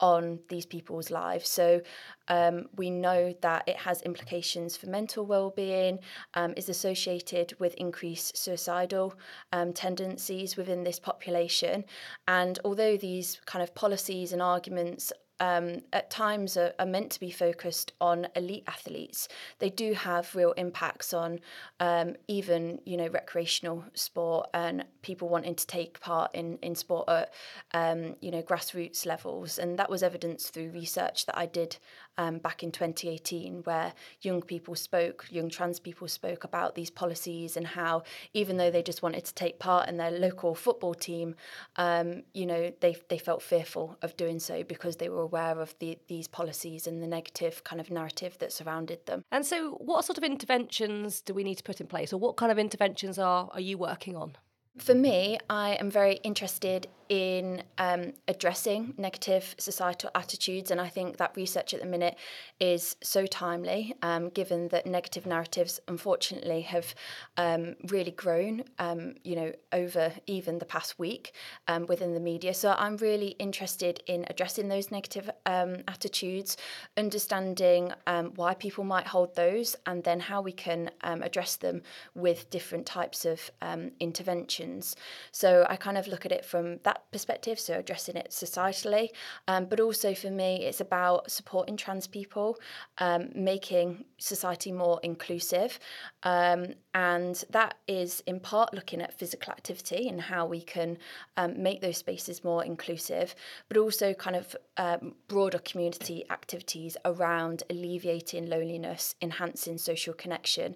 on 0.01 0.39
these 0.49 0.65
people's 0.65 1.09
lives. 1.11 1.47
So 1.47 1.81
um, 2.27 2.65
we 2.75 2.89
know 2.89 3.33
that 3.41 3.63
it 3.67 3.77
has 3.77 4.01
implications 4.01 4.75
for 4.75 4.87
mental 4.87 5.25
well-being, 5.25 5.99
um, 6.33 6.53
is 6.57 6.69
associated 6.69 7.57
with 7.59 7.73
increased 7.75 8.35
suicidal 8.35 9.13
um, 9.53 9.73
tendencies 9.73 10.57
within 10.57 10.83
this 10.83 10.99
population. 10.99 11.85
And 12.27 12.59
although 12.65 12.97
these 12.97 13.39
kind 13.45 13.61
of 13.61 13.75
policies 13.75 14.33
and 14.33 14.41
arguments 14.41 15.13
um, 15.41 15.79
at 15.91 16.11
times 16.11 16.55
are, 16.55 16.71
are, 16.77 16.85
meant 16.85 17.11
to 17.13 17.19
be 17.19 17.31
focused 17.31 17.93
on 17.99 18.27
elite 18.35 18.63
athletes, 18.67 19.27
they 19.57 19.71
do 19.71 19.93
have 19.93 20.35
real 20.35 20.51
impacts 20.51 21.15
on 21.15 21.39
um, 21.79 22.15
even 22.27 22.79
you 22.85 22.95
know 22.95 23.07
recreational 23.07 23.83
sport 23.95 24.47
and 24.53 24.85
people 25.01 25.29
wanting 25.29 25.55
to 25.55 25.65
take 25.65 25.99
part 25.99 26.29
in 26.35 26.59
in 26.61 26.75
sport 26.75 27.09
at 27.09 27.33
um, 27.73 28.15
you 28.21 28.29
know 28.29 28.43
grassroots 28.43 29.03
levels, 29.07 29.57
and 29.57 29.79
that 29.79 29.89
was 29.89 30.03
evidenced 30.03 30.53
through 30.53 30.69
research 30.69 31.25
that 31.25 31.35
I 31.35 31.47
did 31.47 31.77
um, 32.17 32.37
back 32.37 32.63
in 32.63 32.71
2018, 32.71 33.61
where 33.63 33.93
young 34.21 34.41
people 34.41 34.75
spoke, 34.75 35.25
young 35.29 35.49
trans 35.49 35.79
people 35.79 36.07
spoke 36.07 36.43
about 36.43 36.75
these 36.75 36.89
policies 36.89 37.57
and 37.57 37.67
how, 37.67 38.03
even 38.33 38.57
though 38.57 38.71
they 38.71 38.83
just 38.83 39.01
wanted 39.01 39.25
to 39.25 39.33
take 39.33 39.59
part 39.59 39.89
in 39.89 39.97
their 39.97 40.11
local 40.11 40.55
football 40.55 40.93
team, 40.93 41.35
um, 41.77 42.23
you 42.33 42.45
know, 42.45 42.71
they, 42.81 42.95
they 43.09 43.17
felt 43.17 43.41
fearful 43.41 43.97
of 44.01 44.15
doing 44.17 44.39
so 44.39 44.63
because 44.63 44.97
they 44.97 45.09
were 45.09 45.21
aware 45.21 45.59
of 45.59 45.75
the, 45.79 45.97
these 46.07 46.27
policies 46.27 46.87
and 46.87 47.01
the 47.01 47.07
negative 47.07 47.63
kind 47.63 47.79
of 47.79 47.89
narrative 47.89 48.37
that 48.39 48.51
surrounded 48.51 49.05
them. 49.05 49.23
And 49.31 49.45
so, 49.45 49.71
what 49.73 50.05
sort 50.05 50.17
of 50.17 50.23
interventions 50.23 51.21
do 51.21 51.33
we 51.33 51.43
need 51.43 51.55
to 51.55 51.63
put 51.63 51.81
in 51.81 51.87
place, 51.87 52.13
or 52.13 52.17
what 52.17 52.37
kind 52.37 52.51
of 52.51 52.59
interventions 52.59 53.17
are, 53.17 53.49
are 53.53 53.61
you 53.61 53.77
working 53.77 54.15
on? 54.15 54.35
For 54.77 54.95
me, 54.95 55.37
I 55.49 55.71
am 55.73 55.91
very 55.91 56.15
interested 56.23 56.87
in 57.11 57.61
um, 57.77 58.13
addressing 58.29 58.93
negative 58.97 59.53
societal 59.57 60.09
attitudes, 60.15 60.71
and 60.71 60.79
I 60.79 60.87
think 60.87 61.17
that 61.17 61.35
research 61.35 61.73
at 61.73 61.81
the 61.81 61.85
minute 61.85 62.15
is 62.61 62.95
so 63.03 63.25
timely, 63.25 63.93
um, 64.01 64.29
given 64.29 64.69
that 64.69 64.85
negative 64.85 65.25
narratives, 65.25 65.81
unfortunately, 65.89 66.61
have 66.61 66.95
um, 67.35 67.75
really 67.89 68.11
grown, 68.11 68.63
um, 68.79 69.15
you 69.25 69.35
know, 69.35 69.51
over 69.73 70.13
even 70.25 70.57
the 70.57 70.65
past 70.65 70.97
week 70.97 71.33
um, 71.67 71.85
within 71.85 72.13
the 72.13 72.21
media. 72.21 72.53
So 72.53 72.73
I'm 72.77 72.95
really 72.95 73.31
interested 73.39 74.01
in 74.07 74.25
addressing 74.29 74.69
those 74.69 74.89
negative 74.89 75.29
um, 75.45 75.83
attitudes, 75.89 76.55
understanding 76.95 77.91
why 78.35 78.53
people 78.53 78.85
might 78.85 79.07
hold 79.07 79.35
those, 79.35 79.75
and 79.85 80.01
then 80.05 80.21
how 80.21 80.41
we 80.41 80.53
can 80.53 80.89
address 81.01 81.57
them 81.57 81.81
with 82.15 82.49
different 82.49 82.85
types 82.85 83.25
of 83.25 83.51
interventions. 83.99 84.95
So 85.33 85.65
I 85.67 85.75
kind 85.75 85.97
of 85.97 86.07
look 86.07 86.25
at 86.25 86.31
it 86.31 86.45
from 86.45 86.77
that 86.83 87.00
perspective, 87.11 87.59
so 87.59 87.79
addressing 87.79 88.15
it 88.15 88.29
societally, 88.31 89.09
um, 89.47 89.65
but 89.65 89.79
also 89.79 90.13
for 90.13 90.29
me, 90.29 90.65
it's 90.65 90.81
about 90.81 91.29
supporting 91.29 91.77
trans 91.77 92.07
people, 92.07 92.57
um, 92.99 93.29
making 93.35 94.05
society 94.17 94.71
more 94.71 94.99
inclusive, 95.03 95.79
um, 96.23 96.67
and 96.93 97.43
that 97.49 97.75
is 97.87 98.21
in 98.27 98.39
part 98.39 98.73
looking 98.73 99.01
at 99.01 99.17
physical 99.17 99.51
activity 99.51 100.07
and 100.07 100.21
how 100.21 100.45
we 100.45 100.61
can 100.61 100.97
um, 101.37 101.61
make 101.61 101.81
those 101.81 101.97
spaces 101.97 102.43
more 102.43 102.63
inclusive, 102.63 103.33
but 103.67 103.77
also 103.77 104.13
kind 104.13 104.35
of 104.35 104.55
um, 104.77 105.15
broader 105.27 105.59
community 105.59 106.23
activities 106.29 106.97
around 107.05 107.63
alleviating 107.69 108.47
loneliness, 108.49 109.15
enhancing 109.21 109.77
social 109.77 110.13
connection, 110.13 110.75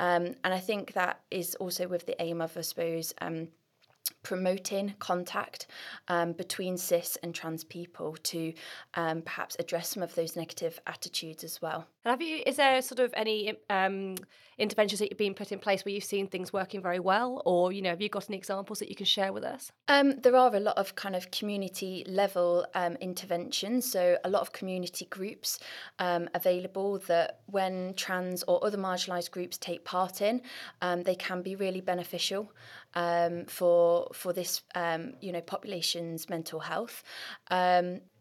um, 0.00 0.34
and 0.44 0.54
I 0.54 0.58
think 0.60 0.92
that 0.92 1.20
is 1.30 1.54
also 1.56 1.88
with 1.88 2.06
the 2.06 2.20
aim 2.20 2.40
of, 2.40 2.56
I 2.56 2.60
suppose 2.62 3.14
promoting 4.26 4.92
contact 4.98 5.68
um, 6.08 6.32
between 6.32 6.76
cis 6.76 7.16
and 7.22 7.32
trans 7.32 7.62
people 7.62 8.16
to 8.24 8.52
um, 8.94 9.22
perhaps 9.22 9.56
address 9.60 9.90
some 9.90 10.02
of 10.02 10.16
those 10.16 10.34
negative 10.34 10.80
attitudes 10.84 11.44
as 11.44 11.62
well. 11.62 11.86
And 12.06 12.12
have 12.12 12.22
you? 12.22 12.40
Is 12.46 12.54
there 12.54 12.80
sort 12.82 13.00
of 13.00 13.12
any 13.16 13.54
um, 13.68 14.14
interventions 14.58 15.00
that 15.00 15.10
have 15.10 15.18
been 15.18 15.34
put 15.34 15.50
in 15.50 15.58
place 15.58 15.84
where 15.84 15.92
you've 15.92 16.04
seen 16.04 16.28
things 16.28 16.52
working 16.52 16.80
very 16.80 17.00
well, 17.00 17.42
or 17.44 17.72
you 17.72 17.82
know, 17.82 17.90
have 17.90 18.00
you 18.00 18.08
got 18.08 18.30
any 18.30 18.38
examples 18.38 18.78
that 18.78 18.88
you 18.88 18.94
can 18.94 19.06
share 19.06 19.32
with 19.32 19.42
us? 19.42 19.72
Um, 19.88 20.20
there 20.20 20.36
are 20.36 20.54
a 20.54 20.60
lot 20.60 20.78
of 20.78 20.94
kind 20.94 21.16
of 21.16 21.32
community 21.32 22.04
level 22.06 22.64
um, 22.76 22.94
interventions. 23.00 23.90
So 23.90 24.18
a 24.22 24.30
lot 24.30 24.42
of 24.42 24.52
community 24.52 25.06
groups 25.06 25.58
um, 25.98 26.28
available 26.32 26.98
that 27.08 27.40
when 27.46 27.92
trans 27.94 28.44
or 28.44 28.64
other 28.64 28.78
marginalised 28.78 29.32
groups 29.32 29.58
take 29.58 29.84
part 29.84 30.22
in, 30.22 30.42
they 30.80 31.16
can 31.16 31.42
be 31.42 31.56
really 31.56 31.80
beneficial 31.80 32.52
um, 32.94 33.44
for 33.46 34.08
for 34.12 34.32
this 34.32 34.62
um, 34.74 35.14
you 35.20 35.32
know 35.32 35.40
population's 35.40 36.28
mental 36.28 36.60
health. 36.60 37.02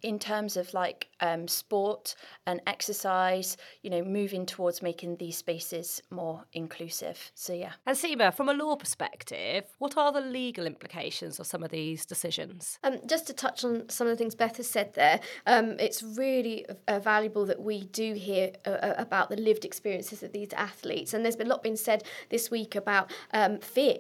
In 0.05 0.19
terms 0.19 0.55
of 0.55 0.71
like 0.73 1.07
um, 1.19 1.47
sport 1.47 2.15
and 2.45 2.61
exercise, 2.67 3.57
you 3.81 3.89
know, 3.89 4.03
moving 4.03 4.45
towards 4.45 4.81
making 4.81 5.17
these 5.17 5.37
spaces 5.37 6.01
more 6.11 6.45
inclusive. 6.53 7.31
So 7.33 7.53
yeah. 7.53 7.73
And 7.87 7.97
Seema, 7.97 8.31
from 8.31 8.49
a 8.49 8.53
law 8.53 8.75
perspective, 8.75 9.63
what 9.79 9.97
are 9.97 10.11
the 10.11 10.21
legal 10.21 10.67
implications 10.67 11.39
of 11.39 11.47
some 11.47 11.63
of 11.63 11.71
these 11.71 12.05
decisions? 12.05 12.77
Um, 12.83 12.99
just 13.07 13.25
to 13.27 13.33
touch 13.33 13.63
on 13.63 13.89
some 13.89 14.05
of 14.07 14.11
the 14.11 14.17
things 14.17 14.35
Beth 14.35 14.57
has 14.57 14.69
said 14.69 14.93
there, 14.93 15.19
um, 15.47 15.75
it's 15.79 16.03
really 16.03 16.65
uh, 16.87 16.99
valuable 16.99 17.45
that 17.47 17.61
we 17.61 17.85
do 17.85 18.13
hear 18.13 18.51
uh, 18.67 18.69
uh, 18.69 18.93
about 18.97 19.29
the 19.29 19.37
lived 19.37 19.65
experiences 19.65 20.21
of 20.21 20.31
these 20.33 20.53
athletes. 20.53 21.13
And 21.13 21.25
there's 21.25 21.35
been 21.35 21.47
a 21.47 21.49
lot 21.49 21.63
been 21.63 21.77
said 21.77 22.03
this 22.29 22.51
week 22.51 22.75
about 22.75 23.11
um, 23.33 23.59
fear 23.59 23.97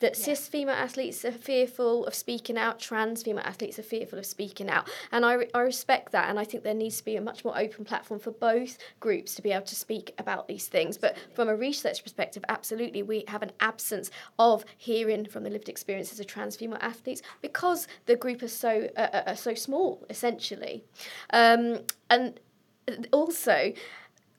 that 0.00 0.18
yeah. 0.18 0.24
cis 0.24 0.48
female 0.48 0.74
athletes 0.74 1.24
are 1.24 1.32
fearful 1.32 2.04
of 2.06 2.14
speaking 2.14 2.58
out, 2.58 2.78
trans 2.78 3.22
female 3.22 3.44
athletes 3.44 3.78
are 3.78 3.84
fearful 3.84 4.18
of 4.18 4.26
speaking 4.26 4.68
out. 4.68 4.88
And 5.12 5.24
I, 5.24 5.46
I 5.54 5.60
respect 5.60 6.12
that. 6.12 6.28
And 6.28 6.38
I 6.38 6.44
think 6.44 6.62
there 6.62 6.74
needs 6.74 6.98
to 6.98 7.04
be 7.04 7.16
a 7.16 7.20
much 7.20 7.44
more 7.44 7.56
open 7.58 7.84
platform 7.84 8.20
for 8.20 8.32
both 8.32 8.78
groups 9.00 9.34
to 9.36 9.42
be 9.42 9.52
able 9.52 9.66
to 9.66 9.76
speak 9.76 10.14
about 10.18 10.48
these 10.48 10.66
things. 10.66 10.98
But 10.98 11.16
from 11.32 11.48
a 11.48 11.56
research 11.56 12.02
perspective, 12.02 12.44
absolutely, 12.48 13.02
we 13.02 13.24
have 13.28 13.42
an 13.42 13.52
absence 13.60 14.10
of 14.38 14.64
hearing 14.76 15.26
from 15.26 15.44
the 15.44 15.50
lived 15.50 15.68
experiences 15.68 16.20
of 16.20 16.26
trans 16.26 16.56
female 16.56 16.78
athletes 16.80 17.22
because 17.40 17.86
the 18.06 18.16
group 18.16 18.42
is 18.42 18.52
so, 18.52 18.88
uh, 18.96 19.08
uh, 19.12 19.22
uh 19.26 19.34
so 19.34 19.54
small, 19.54 20.04
essentially. 20.10 20.84
Um, 21.30 21.80
and 22.10 22.40
also, 23.12 23.72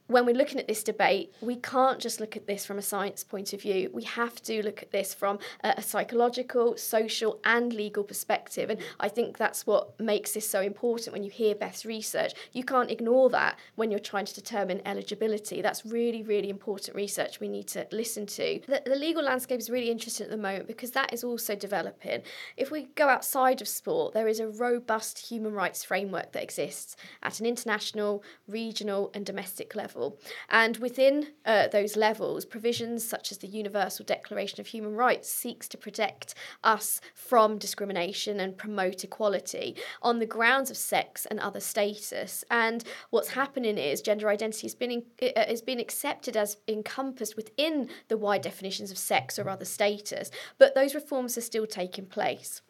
when 0.08 0.26
we're 0.26 0.36
looking 0.36 0.60
at 0.60 0.68
this 0.68 0.84
debate, 0.84 1.34
we 1.42 1.56
can't 1.56 2.00
just 2.00 2.20
look 2.20 2.38
at 2.38 2.46
this 2.46 2.66
from 2.66 2.78
a 2.78 2.82
science 2.82 3.24
point 3.24 3.54
of 3.54 3.62
view. 3.62 3.90
We 3.92 4.04
have 4.04 4.42
to 4.44 4.64
look 4.64 4.84
at 4.84 4.92
this 4.92 5.14
from 5.14 5.40
a, 5.64 5.82
psychological, 5.82 6.78
social, 6.78 7.40
and 7.44 7.74
legal 7.74 8.04
perspective. 8.04 8.70
And 8.70 8.80
I 9.00 9.10
think 9.10 9.38
that's 9.38 9.66
what 9.66 10.00
makes 10.00 10.34
this 10.34 10.48
so 10.48 10.62
important 10.62 11.14
when 11.14 11.24
you 11.24 11.32
hear 11.32 11.56
Beth's 11.56 11.86
research. 11.86 12.34
You 12.54 12.64
can't 12.64 12.92
ignore 12.92 13.30
that 13.32 13.58
when 13.76 13.90
you're 13.90 14.00
trying 14.00 14.26
to 14.26 14.34
determine 14.34 14.82
eligibility. 14.86 15.62
That's 15.62 15.86
really, 15.86 16.22
really 16.22 16.50
important 16.50 16.96
research 16.96 17.40
we 17.40 17.48
need 17.48 17.68
to 17.70 17.88
listen 17.92 18.28
to. 18.28 18.60
The, 18.68 18.84
the 18.86 18.96
legal 18.96 19.24
landscape 19.24 19.60
is 19.60 19.70
really 19.70 19.90
interesting 19.90 20.26
at 20.26 20.32
the 20.32 20.38
moment 20.38 20.68
because 20.68 20.92
that 20.92 21.14
is 21.14 21.24
also 21.24 21.56
developing. 21.56 22.22
If 22.58 22.70
we 22.70 22.84
go 22.96 23.10
outside 23.10 23.62
of 23.62 23.68
sport, 23.68 24.14
there 24.14 24.28
is 24.28 24.40
a 24.40 24.48
robust 24.48 25.18
human 25.18 25.54
rights 25.54 25.84
framework 25.84 26.32
that 26.34 26.44
exists 26.44 26.96
at 27.24 27.40
an 27.40 27.48
international, 27.48 28.24
regional, 28.48 29.10
and 29.16 29.26
domestic 29.26 29.76
level 29.76 29.95
level. 29.96 30.20
And 30.50 30.78
within 30.78 31.28
uh, 31.46 31.68
those 31.68 31.96
levels, 31.96 32.46
provisions 32.46 33.08
such 33.08 33.32
as 33.32 33.40
the 33.40 33.48
Universal 33.48 34.06
Declaration 34.06 34.60
of 34.60 34.68
Human 34.68 34.94
Rights 34.96 35.30
seeks 35.30 35.68
to 35.70 35.78
protect 35.78 36.36
us 36.64 37.02
from 37.14 37.58
discrimination 37.58 38.40
and 38.40 38.58
promote 38.58 39.04
equality 39.04 39.76
on 40.02 40.20
the 40.20 40.26
grounds 40.26 40.70
of 40.70 40.78
sex 40.78 41.26
and 41.26 41.40
other 41.40 41.60
status. 41.60 42.44
And 42.52 42.84
what's 43.10 43.30
happening 43.30 43.78
is 43.78 44.02
gender 44.02 44.30
identity 44.30 44.68
has 44.68 44.76
been 44.76 44.92
in, 44.92 45.04
uh, 45.22 45.46
has 45.48 45.62
been 45.62 45.80
accepted 45.80 46.38
as 46.38 46.58
encompassed 46.68 47.36
within 47.36 47.90
the 48.08 48.18
wide 48.18 48.42
definitions 48.42 48.92
of 48.92 48.98
sex 48.98 49.40
or 49.40 49.50
other 49.50 49.66
status, 49.66 50.30
but 50.58 50.76
those 50.76 50.96
reforms 50.96 51.38
are 51.38 51.42
still 51.42 51.66
taking 51.66 52.06
place. 52.06 52.62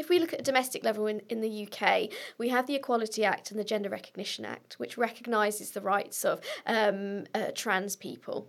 If 0.00 0.08
we 0.08 0.18
look 0.18 0.32
at 0.32 0.40
a 0.40 0.42
domestic 0.42 0.82
level 0.82 1.06
in, 1.06 1.20
in 1.28 1.42
the 1.42 1.68
UK, 1.68 2.08
we 2.38 2.48
have 2.48 2.66
the 2.66 2.74
Equality 2.74 3.22
Act 3.22 3.50
and 3.50 3.60
the 3.60 3.64
Gender 3.64 3.90
Recognition 3.90 4.46
Act, 4.46 4.78
which 4.78 4.96
recognises 4.96 5.72
the 5.72 5.82
rights 5.82 6.24
of 6.24 6.40
um, 6.66 7.24
uh, 7.34 7.50
trans 7.54 7.96
people. 7.96 8.48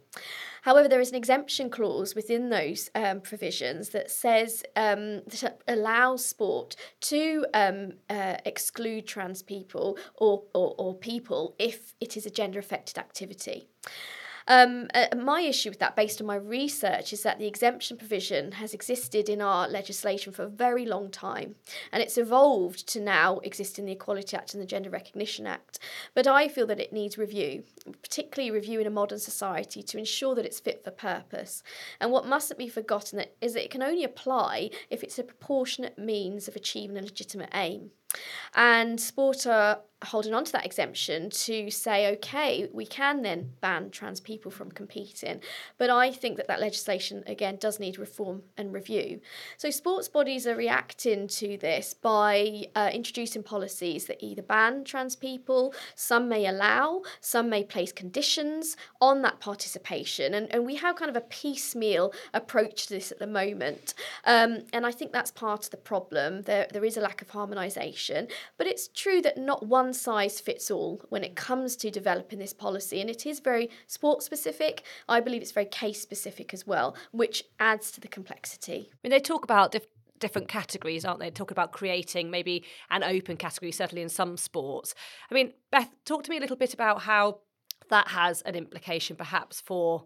However, 0.62 0.88
there 0.88 1.01
is 1.01 1.10
an 1.10 1.17
exemption 1.17 1.70
clause 1.70 2.15
within 2.15 2.48
those 2.48 2.89
um, 2.96 3.20
provisions 3.20 3.89
that 3.89 4.10
says 4.10 4.63
um, 4.77 5.24
that 5.25 5.62
allows 5.67 6.25
sport 6.25 6.77
to 7.01 7.46
um, 7.53 7.96
uh, 8.10 8.38
exclude 8.46 9.05
trans 9.05 9.43
people 9.43 9.98
or, 10.15 10.43
or, 10.53 10.74
or 10.77 10.96
people 10.96 11.53
if 11.60 11.96
it 12.00 12.15
is 12.15 12.25
a 12.25 12.29
gender 12.29 12.60
affected 12.60 12.98
activity. 12.98 13.67
Um, 14.48 14.88
uh, 14.93 15.07
my 15.15 15.41
issue 15.41 15.69
with 15.69 15.79
that, 15.79 15.95
based 15.95 16.21
on 16.21 16.27
my 16.27 16.36
research, 16.36 17.13
is 17.13 17.24
that 17.24 17.39
the 17.39 17.48
exemption 17.48 17.98
provision 17.98 18.53
has 18.53 18.74
existed 18.74 19.29
in 19.29 19.41
our 19.41 19.67
legislation 19.67 20.33
for 20.33 20.43
a 20.43 20.50
very 20.50 20.86
long 20.86 21.10
time, 21.10 21.55
and 21.91 22.01
it's 22.01 22.17
evolved 22.17 22.88
to 22.88 23.00
now 23.00 23.39
exist 23.39 23.79
in 23.79 23.86
the 23.86 23.91
Equality 23.91 24.36
Act 24.36 24.53
and 24.53 24.62
the 24.62 24.67
Gender 24.67 24.89
Recognition 24.89 25.48
Act. 25.48 25.79
But 26.13 26.27
I 26.27 26.48
feel 26.48 26.67
that 26.67 26.79
it 26.79 26.93
needs 26.93 27.17
review, 27.17 27.63
particularly 28.01 28.51
review 28.51 28.79
in 28.79 28.88
a 28.88 28.91
modern 28.91 29.19
society, 29.19 29.83
to 29.83 29.98
ensure 29.98 30.36
that 30.36 30.45
it's 30.45 30.60
fit 30.60 30.83
for 30.83 30.91
purpose. 30.91 31.63
And 32.00 32.12
what 32.12 32.27
mustn't 32.27 32.60
be 32.60 32.69
forgotten 32.69 33.24
is 33.41 33.53
that 33.53 33.63
it 33.63 33.71
can 33.71 33.83
only 33.83 34.03
apply 34.03 34.69
if 34.89 35.03
it's 35.03 35.19
a 35.19 35.24
proportionate 35.24 35.98
means 35.98 36.48
of 36.48 36.55
achieving 36.55 36.98
a 36.98 37.01
legitimate 37.01 37.50
aim. 37.53 37.91
And 38.56 39.00
sport 39.00 39.48
are 39.48 39.80
holding 40.03 40.34
on 40.34 40.44
to 40.44 40.51
that 40.51 40.65
exemption 40.65 41.30
to 41.30 41.70
say, 41.70 42.12
okay, 42.13 42.68
we 42.74 42.86
can 42.86 43.22
then 43.22 43.51
ban 43.62 43.89
trans 43.91 44.20
people 44.20 44.50
from 44.50 44.72
competing. 44.72 45.39
But 45.77 45.89
I 45.89 46.12
think 46.12 46.38
that 46.38 46.48
that 46.48 46.60
legislation, 46.60 47.24
again, 47.27 47.58
does 47.58 47.80
need 47.80 48.00
reform 48.00 48.41
and 48.58 48.74
review. 48.74 49.22
So 49.58 49.70
sports 49.70 50.08
bodies 50.08 50.48
are 50.48 50.56
reacting 50.56 51.27
to 51.27 51.56
this 51.58 51.94
by 51.94 52.65
uh, 52.75 52.89
introducing 52.91 53.44
policies 53.44 54.06
that 54.08 54.24
either 54.25 54.41
ban 54.41 54.84
trans 54.84 55.15
people, 55.15 55.74
some 55.94 56.27
may 56.27 56.48
allow, 56.48 57.03
some 57.20 57.50
may 57.50 57.63
place 57.63 57.91
conditions 57.91 58.75
on 59.00 59.22
that 59.22 59.39
participation. 59.39 60.34
And, 60.34 60.51
and 60.51 60.65
we 60.65 60.75
have 60.77 60.96
kind 60.96 61.10
of 61.10 61.15
a 61.15 61.22
piecemeal 61.22 62.12
approach 62.34 62.88
to 62.88 62.96
this 62.96 63.12
at 63.12 63.20
the 63.20 63.27
moment. 63.27 63.94
Um, 64.25 64.60
and 64.74 64.86
I 64.86 64.91
think 64.91 65.12
that's 65.12 65.32
part 65.32 65.65
of 65.65 65.72
the 65.72 65.77
problem. 65.77 66.41
There, 66.41 66.68
there 66.72 66.86
is 66.86 66.98
a 66.98 67.01
lack 67.01 67.22
of 67.22 67.30
harmonisation. 67.30 68.00
But 68.58 68.67
it's 68.67 68.88
true 68.88 69.22
that 69.22 69.38
not 69.38 69.65
one 69.67 69.93
size 69.93 70.39
fits 70.39 70.72
all 70.72 71.01
when 71.10 71.24
it 71.24 71.36
comes 71.36 71.75
to 71.77 71.91
developing 71.91 72.39
this 72.39 72.53
policy, 72.53 73.01
and 73.01 73.10
it 73.10 73.25
is 73.25 73.39
very 73.39 73.70
sport 73.88 74.24
specific. 74.24 74.84
I 75.08 75.20
believe 75.20 75.41
it's 75.41 75.51
very 75.51 75.65
case 75.65 76.01
specific 76.01 76.53
as 76.53 76.65
well, 76.65 76.96
which 77.12 77.43
adds 77.60 77.91
to 77.91 78.01
the 78.01 78.08
complexity. 78.08 78.89
I 78.91 78.98
mean, 79.03 79.12
they 79.12 79.20
talk 79.20 79.43
about 79.43 79.72
dif- 79.72 79.88
different 80.20 80.48
categories, 80.48 81.03
aren't 81.03 81.20
they? 81.20 81.29
Talk 81.29 81.51
about 81.51 81.74
creating 81.74 82.31
maybe 82.31 82.63
an 82.89 83.03
open 83.03 83.38
category, 83.38 83.72
certainly 83.72 84.01
in 84.01 84.10
some 84.10 84.38
sports. 84.38 84.96
I 85.29 85.34
mean, 85.34 85.53
Beth, 85.72 85.89
talk 86.05 86.24
to 86.24 86.31
me 86.31 86.38
a 86.38 86.41
little 86.41 86.55
bit 86.55 86.74
about 86.74 87.01
how 87.01 87.39
that 87.89 88.08
has 88.08 88.41
an 88.43 88.55
implication 88.55 89.15
perhaps 89.15 89.60
for 89.60 90.05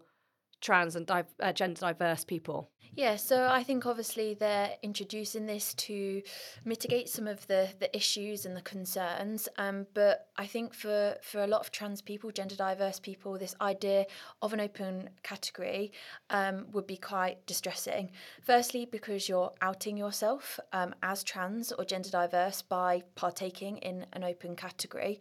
trans 0.60 0.96
and 0.96 1.06
di- 1.06 1.24
uh, 1.40 1.52
gender 1.52 1.80
diverse 1.80 2.24
people? 2.24 2.68
Yeah, 2.96 3.16
so 3.16 3.46
I 3.46 3.62
think 3.62 3.84
obviously 3.84 4.32
they're 4.32 4.70
introducing 4.82 5.44
this 5.44 5.74
to 5.74 6.22
mitigate 6.64 7.10
some 7.10 7.28
of 7.28 7.46
the, 7.46 7.68
the 7.78 7.94
issues 7.94 8.46
and 8.46 8.56
the 8.56 8.62
concerns. 8.62 9.50
Um, 9.58 9.86
but 9.92 10.28
I 10.38 10.46
think 10.46 10.72
for, 10.72 11.14
for 11.22 11.42
a 11.42 11.46
lot 11.46 11.60
of 11.60 11.70
trans 11.70 12.00
people, 12.00 12.30
gender 12.30 12.56
diverse 12.56 12.98
people, 12.98 13.36
this 13.36 13.54
idea 13.60 14.06
of 14.40 14.54
an 14.54 14.60
open 14.60 15.10
category 15.22 15.92
um, 16.30 16.68
would 16.72 16.86
be 16.86 16.96
quite 16.96 17.44
distressing. 17.44 18.12
Firstly, 18.42 18.86
because 18.90 19.28
you're 19.28 19.52
outing 19.60 19.98
yourself 19.98 20.58
um, 20.72 20.94
as 21.02 21.22
trans 21.22 21.72
or 21.72 21.84
gender 21.84 22.08
diverse 22.08 22.62
by 22.62 23.02
partaking 23.14 23.76
in 23.78 24.06
an 24.14 24.24
open 24.24 24.56
category. 24.56 25.20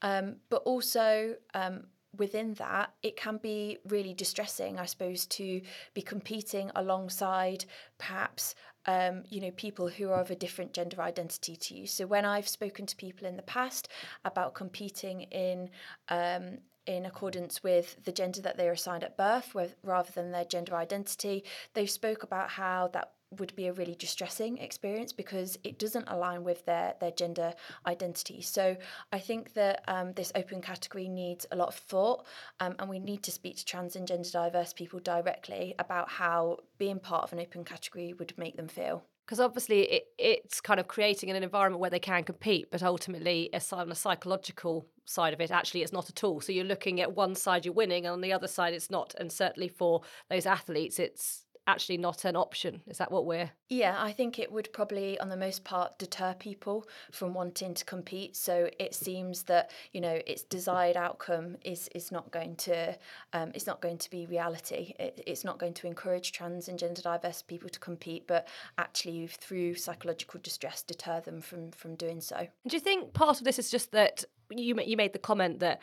Um, 0.00 0.36
but 0.48 0.62
also, 0.62 1.34
um, 1.52 1.84
within 2.16 2.54
that, 2.54 2.92
it 3.02 3.16
can 3.16 3.36
be 3.36 3.78
really 3.88 4.14
distressing, 4.14 4.78
I 4.78 4.86
suppose, 4.86 5.26
to 5.26 5.60
be 5.94 6.02
competing 6.02 6.70
alongside 6.74 7.64
perhaps 7.98 8.54
um, 8.86 9.24
you 9.28 9.42
know 9.42 9.50
people 9.50 9.88
who 9.88 10.08
are 10.08 10.20
of 10.20 10.30
a 10.30 10.34
different 10.36 10.72
gender 10.72 11.02
identity 11.02 11.54
to 11.54 11.74
you. 11.74 11.86
So 11.86 12.06
when 12.06 12.24
I've 12.24 12.48
spoken 12.48 12.86
to 12.86 12.96
people 12.96 13.26
in 13.26 13.36
the 13.36 13.42
past 13.42 13.88
about 14.24 14.54
competing 14.54 15.22
in 15.22 15.70
um, 16.08 16.58
in 16.86 17.06
accordance 17.06 17.62
with 17.62 18.02
the 18.04 18.12
gender 18.12 18.40
that 18.40 18.56
they 18.56 18.68
are 18.68 18.72
assigned 18.72 19.04
at 19.04 19.16
birth, 19.16 19.54
with, 19.54 19.76
rather 19.82 20.10
than 20.12 20.32
their 20.32 20.46
gender 20.46 20.74
identity, 20.74 21.44
they've 21.74 21.90
spoke 21.90 22.22
about 22.22 22.50
how 22.50 22.88
that 22.92 23.12
would 23.38 23.54
be 23.54 23.66
a 23.66 23.72
really 23.72 23.94
distressing 23.94 24.58
experience 24.58 25.12
because 25.12 25.58
it 25.62 25.78
doesn't 25.78 26.08
align 26.08 26.42
with 26.42 26.64
their 26.66 26.94
their 27.00 27.12
gender 27.12 27.54
identity. 27.86 28.42
So 28.42 28.76
I 29.12 29.18
think 29.18 29.54
that 29.54 29.82
um, 29.88 30.12
this 30.14 30.32
open 30.34 30.60
category 30.60 31.08
needs 31.08 31.46
a 31.52 31.56
lot 31.56 31.68
of 31.68 31.74
thought, 31.74 32.26
um, 32.58 32.74
and 32.78 32.88
we 32.88 32.98
need 32.98 33.22
to 33.24 33.30
speak 33.30 33.56
to 33.56 33.64
trans 33.64 33.96
and 33.96 34.06
gender 34.06 34.30
diverse 34.30 34.72
people 34.72 35.00
directly 35.00 35.74
about 35.78 36.08
how 36.08 36.58
being 36.78 36.98
part 36.98 37.24
of 37.24 37.32
an 37.32 37.40
open 37.40 37.64
category 37.64 38.12
would 38.14 38.36
make 38.36 38.56
them 38.56 38.68
feel 38.68 39.04
because 39.30 39.38
obviously 39.38 39.82
it, 39.82 40.04
it's 40.18 40.60
kind 40.60 40.80
of 40.80 40.88
creating 40.88 41.30
an 41.30 41.40
environment 41.40 41.80
where 41.80 41.88
they 41.88 42.00
can 42.00 42.24
compete, 42.24 42.68
but 42.72 42.82
ultimately, 42.82 43.48
on 43.70 43.92
a 43.92 43.94
psychological 43.94 44.88
side 45.04 45.32
of 45.32 45.40
it, 45.40 45.52
actually, 45.52 45.82
it's 45.82 45.92
not 45.92 46.10
at 46.10 46.24
all. 46.24 46.40
So 46.40 46.50
you're 46.50 46.64
looking 46.64 47.00
at 47.00 47.14
one 47.14 47.36
side 47.36 47.64
you're 47.64 47.72
winning, 47.72 48.06
and 48.06 48.12
on 48.12 48.22
the 48.22 48.32
other 48.32 48.48
side, 48.48 48.74
it's 48.74 48.90
not. 48.90 49.14
And 49.20 49.30
certainly 49.30 49.68
for 49.68 50.02
those 50.28 50.46
athletes, 50.46 50.98
it's 50.98 51.44
actually 51.70 51.98
not 51.98 52.24
an 52.24 52.36
option. 52.36 52.82
Is 52.86 52.98
that 52.98 53.10
what 53.10 53.26
we're? 53.26 53.50
Yeah, 53.68 53.96
I 53.98 54.12
think 54.12 54.38
it 54.38 54.50
would 54.50 54.72
probably, 54.72 55.18
on 55.20 55.28
the 55.28 55.36
most 55.36 55.64
part, 55.64 55.98
deter 55.98 56.34
people 56.38 56.86
from 57.12 57.34
wanting 57.34 57.74
to 57.74 57.84
compete. 57.84 58.36
So 58.36 58.68
it 58.78 58.94
seems 58.94 59.44
that 59.44 59.70
you 59.92 60.00
know 60.00 60.20
its 60.26 60.42
desired 60.42 60.96
outcome 60.96 61.56
is 61.64 61.88
is 61.94 62.10
not 62.10 62.30
going 62.30 62.56
to 62.56 62.96
um, 63.32 63.52
it's 63.54 63.66
not 63.66 63.80
going 63.80 63.98
to 63.98 64.10
be 64.10 64.26
reality. 64.26 64.94
It, 64.98 65.22
it's 65.26 65.44
not 65.44 65.58
going 65.58 65.74
to 65.74 65.86
encourage 65.86 66.32
trans 66.32 66.68
and 66.68 66.78
gender 66.78 67.02
diverse 67.02 67.42
people 67.42 67.68
to 67.68 67.78
compete, 67.78 68.26
but 68.26 68.48
actually 68.78 69.28
through 69.28 69.74
psychological 69.74 70.40
distress 70.42 70.82
deter 70.82 71.20
them 71.20 71.40
from 71.40 71.70
from 71.70 71.94
doing 71.94 72.20
so. 72.20 72.48
Do 72.66 72.76
you 72.76 72.80
think 72.80 73.12
part 73.14 73.38
of 73.38 73.44
this 73.44 73.58
is 73.58 73.70
just 73.70 73.92
that 73.92 74.24
you 74.50 74.78
you 74.84 74.96
made 74.96 75.12
the 75.12 75.18
comment 75.18 75.60
that 75.60 75.80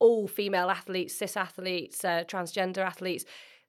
all 0.00 0.26
female 0.28 0.68
athletes, 0.68 1.16
cis 1.16 1.36
athletes, 1.36 2.04
uh, 2.04 2.24
transgender 2.26 2.78
athletes 2.78 3.24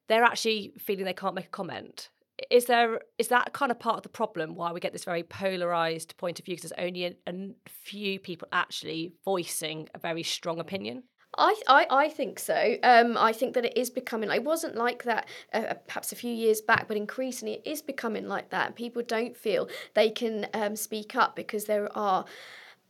they're 0.07 0.24
actually 0.24 0.74
feeling 0.77 1.05
they 1.05 1.13
can't 1.13 1.35
make 1.35 1.45
a 1.45 1.50
comment. 1.50 2.09
Is 2.51 2.65
there 2.65 3.00
is 3.17 3.29
that 3.29 3.53
kind 3.53 3.71
of 3.71 3.79
part 3.79 3.97
of 3.97 4.03
the 4.03 4.09
problem 4.09 4.55
why 4.55 4.74
we 4.74 4.81
get 4.81 4.91
this 4.91 5.05
very 5.05 5.24
polarized 5.24 6.17
point 6.17 6.38
of 6.38 6.45
view 6.45 6.55
because 6.55 6.71
there's 6.71 6.85
only 6.85 7.05
a, 7.05 7.15
a 7.27 7.50
few 7.69 8.19
people 8.19 8.47
actually 8.51 9.13
voicing 9.24 9.88
a 9.93 10.00
very 10.00 10.24
strong 10.24 10.59
opinion? 10.59 11.03
I, 11.38 11.55
I, 11.67 11.88
I 11.89 12.09
think 12.09 12.39
so. 12.39 12.77
Um, 12.83 13.17
I 13.17 13.33
think 13.33 13.53
that 13.55 13.65
it 13.65 13.77
is 13.77 13.89
becoming. 13.89 14.29
It 14.31 14.44
wasn't 14.44 14.75
like 14.75 15.03
that 15.03 15.27
uh, 15.53 15.57
uh, 15.57 15.74
perhaps 15.87 16.11
a 16.11 16.15
few 16.15 16.31
years 16.31 16.61
back, 16.61 16.87
but 16.87 16.98
increasingly 16.98 17.55
it 17.55 17.63
is 17.65 17.81
becoming 17.81 18.27
like 18.27 18.50
that. 18.50 18.75
People 18.75 19.01
don't 19.05 19.35
feel 19.35 19.70
they 19.94 20.09
can 20.09 20.48
um, 20.53 20.75
speak 20.75 21.15
up 21.15 21.35
because 21.35 21.65
there 21.65 21.96
are 21.98 22.25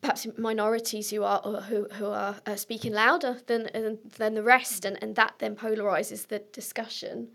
perhaps 0.05 0.27
minorities 0.37 1.09
who 1.09 1.23
are 1.23 1.41
who, 1.41 1.87
who 1.93 2.05
are 2.05 2.35
uh, 2.45 2.55
speaking 2.55 2.93
louder 2.93 3.39
than 3.47 3.69
than 4.17 4.35
the 4.35 4.43
rest, 4.43 4.85
and, 4.85 5.01
and 5.01 5.15
that 5.15 5.33
then 5.39 5.55
polarizes 5.55 6.27
the 6.27 6.39
discussion. 6.53 7.29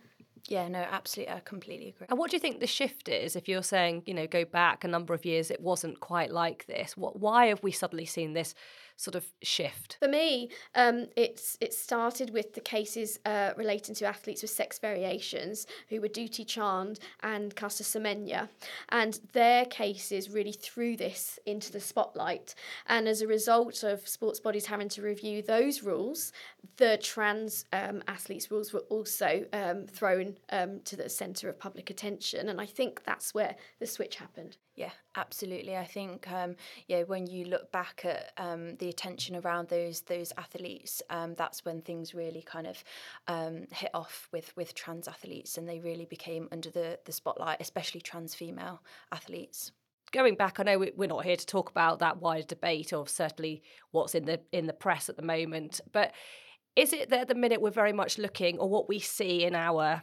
Yeah, 0.48 0.68
no, 0.68 0.78
absolutely. 0.78 1.34
I 1.34 1.40
completely 1.40 1.88
agree. 1.88 2.06
And 2.08 2.18
what 2.18 2.30
do 2.30 2.36
you 2.36 2.40
think 2.40 2.60
the 2.60 2.66
shift 2.66 3.08
is? 3.08 3.36
If 3.36 3.48
you're 3.48 3.62
saying, 3.62 4.02
you 4.06 4.14
know, 4.14 4.26
go 4.26 4.44
back 4.44 4.84
a 4.84 4.88
number 4.88 5.14
of 5.14 5.24
years, 5.24 5.50
it 5.50 5.60
wasn't 5.60 6.00
quite 6.00 6.30
like 6.30 6.66
this. 6.66 6.96
What? 6.96 7.18
Why 7.18 7.46
have 7.46 7.62
we 7.62 7.72
suddenly 7.72 8.06
seen 8.06 8.32
this 8.32 8.54
sort 8.96 9.14
of 9.14 9.26
shift? 9.42 9.96
For 9.98 10.08
me, 10.08 10.50
um, 10.74 11.06
it's 11.16 11.56
it 11.60 11.72
started 11.72 12.30
with 12.30 12.54
the 12.54 12.60
cases 12.60 13.18
uh, 13.24 13.52
relating 13.56 13.94
to 13.96 14.06
athletes 14.06 14.42
with 14.42 14.50
sex 14.50 14.78
variations 14.78 15.66
who 15.88 16.00
were 16.00 16.08
Dutee 16.08 16.46
Chand 16.46 17.00
and 17.22 17.54
Caster 17.54 17.84
Semenya, 17.84 18.48
and 18.88 19.20
their 19.32 19.64
cases 19.66 20.30
really 20.30 20.52
threw 20.52 20.96
this 20.96 21.38
into 21.46 21.70
the 21.70 21.80
spotlight. 21.80 22.54
And 22.86 23.06
as 23.08 23.22
a 23.22 23.26
result 23.26 23.82
of 23.82 24.06
sports 24.08 24.40
bodies 24.40 24.66
having 24.66 24.88
to 24.90 25.02
review 25.02 25.42
those 25.42 25.82
rules, 25.82 26.32
the 26.76 26.98
trans 27.02 27.64
um, 27.72 28.02
athletes 28.08 28.50
rules 28.50 28.72
were 28.72 28.84
also 28.90 29.44
um, 29.52 29.86
thrown 29.86 30.29
um, 30.50 30.80
to 30.84 30.96
the 30.96 31.08
centre 31.08 31.48
of 31.48 31.58
public 31.58 31.90
attention. 31.90 32.48
And 32.48 32.60
I 32.60 32.66
think 32.66 33.04
that's 33.04 33.34
where 33.34 33.56
the 33.78 33.86
switch 33.86 34.16
happened. 34.16 34.56
Yeah, 34.76 34.92
absolutely. 35.16 35.76
I 35.76 35.84
think 35.84 36.30
um, 36.30 36.56
yeah, 36.86 37.02
when 37.02 37.26
you 37.26 37.46
look 37.46 37.70
back 37.72 38.02
at 38.04 38.32
um, 38.38 38.76
the 38.76 38.88
attention 38.88 39.36
around 39.36 39.68
those 39.68 40.02
those 40.02 40.32
athletes, 40.38 41.02
um, 41.10 41.34
that's 41.34 41.64
when 41.64 41.82
things 41.82 42.14
really 42.14 42.42
kind 42.42 42.66
of 42.66 42.82
um, 43.26 43.66
hit 43.72 43.90
off 43.94 44.28
with 44.32 44.56
with 44.56 44.74
trans 44.74 45.08
athletes, 45.08 45.58
and 45.58 45.68
they 45.68 45.80
really 45.80 46.06
became 46.06 46.48
under 46.52 46.70
the 46.70 46.98
the 47.04 47.12
spotlight, 47.12 47.60
especially 47.60 48.00
trans 48.00 48.34
female 48.34 48.82
athletes 49.12 49.72
going 50.12 50.34
back, 50.34 50.58
I 50.58 50.64
know 50.64 50.84
we're 50.96 51.08
not 51.08 51.24
here 51.24 51.36
to 51.36 51.46
talk 51.46 51.70
about 51.70 52.00
that 52.00 52.20
wider 52.20 52.46
debate 52.46 52.92
of 52.92 53.08
certainly 53.08 53.62
what's 53.92 54.14
in 54.14 54.24
the 54.24 54.40
in 54.52 54.66
the 54.66 54.72
press 54.72 55.08
at 55.08 55.16
the 55.16 55.22
moment, 55.22 55.80
but 55.92 56.12
is 56.76 56.92
it 56.92 57.10
that 57.10 57.20
at 57.20 57.28
the 57.28 57.34
minute 57.34 57.60
we're 57.60 57.70
very 57.70 57.92
much 57.92 58.18
looking, 58.18 58.58
or 58.58 58.68
what 58.68 58.88
we 58.88 58.98
see 58.98 59.44
in 59.44 59.54
our 59.54 60.02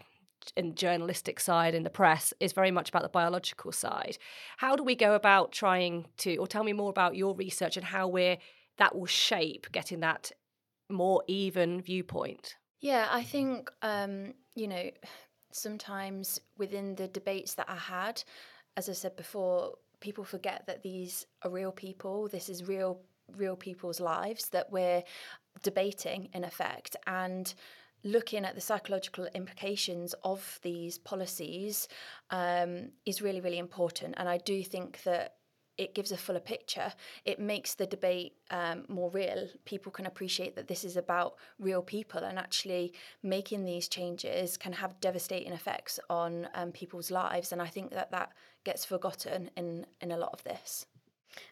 in 0.55 0.75
journalistic 0.75 1.39
side 1.39 1.75
in 1.75 1.83
the 1.83 1.89
press 1.89 2.33
is 2.39 2.53
very 2.53 2.71
much 2.71 2.89
about 2.89 3.03
the 3.03 3.09
biological 3.09 3.71
side. 3.71 4.17
How 4.57 4.75
do 4.75 4.83
we 4.83 4.95
go 4.95 5.13
about 5.13 5.51
trying 5.51 6.07
to, 6.17 6.37
or 6.37 6.47
tell 6.47 6.63
me 6.63 6.73
more 6.73 6.89
about 6.89 7.15
your 7.15 7.35
research 7.35 7.77
and 7.77 7.85
how 7.85 8.07
we're 8.07 8.37
that 8.77 8.95
will 8.95 9.07
shape 9.07 9.67
getting 9.71 10.01
that 10.01 10.31
more 10.89 11.23
even 11.27 11.81
viewpoint? 11.81 12.55
Yeah, 12.79 13.07
I 13.09 13.23
think 13.23 13.71
um, 13.81 14.33
you 14.55 14.67
know 14.67 14.91
sometimes 15.51 16.39
within 16.57 16.95
the 16.95 17.07
debates 17.07 17.55
that 17.55 17.69
I 17.69 17.75
had, 17.75 18.23
as 18.75 18.89
I 18.89 18.93
said 18.93 19.15
before, 19.15 19.73
people 19.99 20.23
forget 20.23 20.65
that 20.67 20.83
these 20.83 21.25
are 21.43 21.49
real 21.49 21.71
people. 21.71 22.27
This 22.27 22.49
is 22.49 22.67
real 22.67 23.01
real 23.35 23.55
people's 23.55 23.99
lives 23.99 24.49
that 24.49 24.71
we're 24.71 25.03
debating 25.63 26.29
in 26.33 26.43
effect 26.43 26.95
and 27.07 27.53
looking 28.03 28.45
at 28.45 28.55
the 28.55 28.61
psychological 28.61 29.27
implications 29.33 30.13
of 30.23 30.59
these 30.63 30.97
policies 30.97 31.87
um, 32.29 32.89
is 33.05 33.21
really, 33.21 33.41
really 33.41 33.57
important. 33.57 34.15
And 34.17 34.29
I 34.29 34.37
do 34.37 34.63
think 34.63 35.03
that 35.03 35.35
it 35.77 35.93
gives 35.93 36.11
a 36.11 36.17
fuller 36.17 36.39
picture. 36.39 36.91
It 37.23 37.39
makes 37.39 37.75
the 37.75 37.85
debate 37.85 38.33
um, 38.49 38.85
more 38.87 39.11
real. 39.11 39.47
People 39.65 39.91
can 39.91 40.07
appreciate 40.07 40.55
that 40.55 40.67
this 40.67 40.83
is 40.83 40.97
about 40.97 41.35
real 41.59 41.81
people, 41.81 42.23
and 42.23 42.39
actually 42.39 42.93
making 43.21 43.63
these 43.63 43.87
changes 43.87 44.57
can 44.57 44.73
have 44.73 44.99
devastating 44.99 45.53
effects 45.53 45.99
on 46.09 46.47
um, 46.55 46.71
people's 46.71 47.11
lives. 47.11 47.51
And 47.51 47.61
I 47.61 47.67
think 47.67 47.91
that 47.91 48.11
that 48.11 48.31
gets 48.63 48.85
forgotten 48.85 49.51
in 49.55 49.85
in 50.01 50.11
a 50.11 50.17
lot 50.17 50.31
of 50.33 50.43
this. 50.43 50.87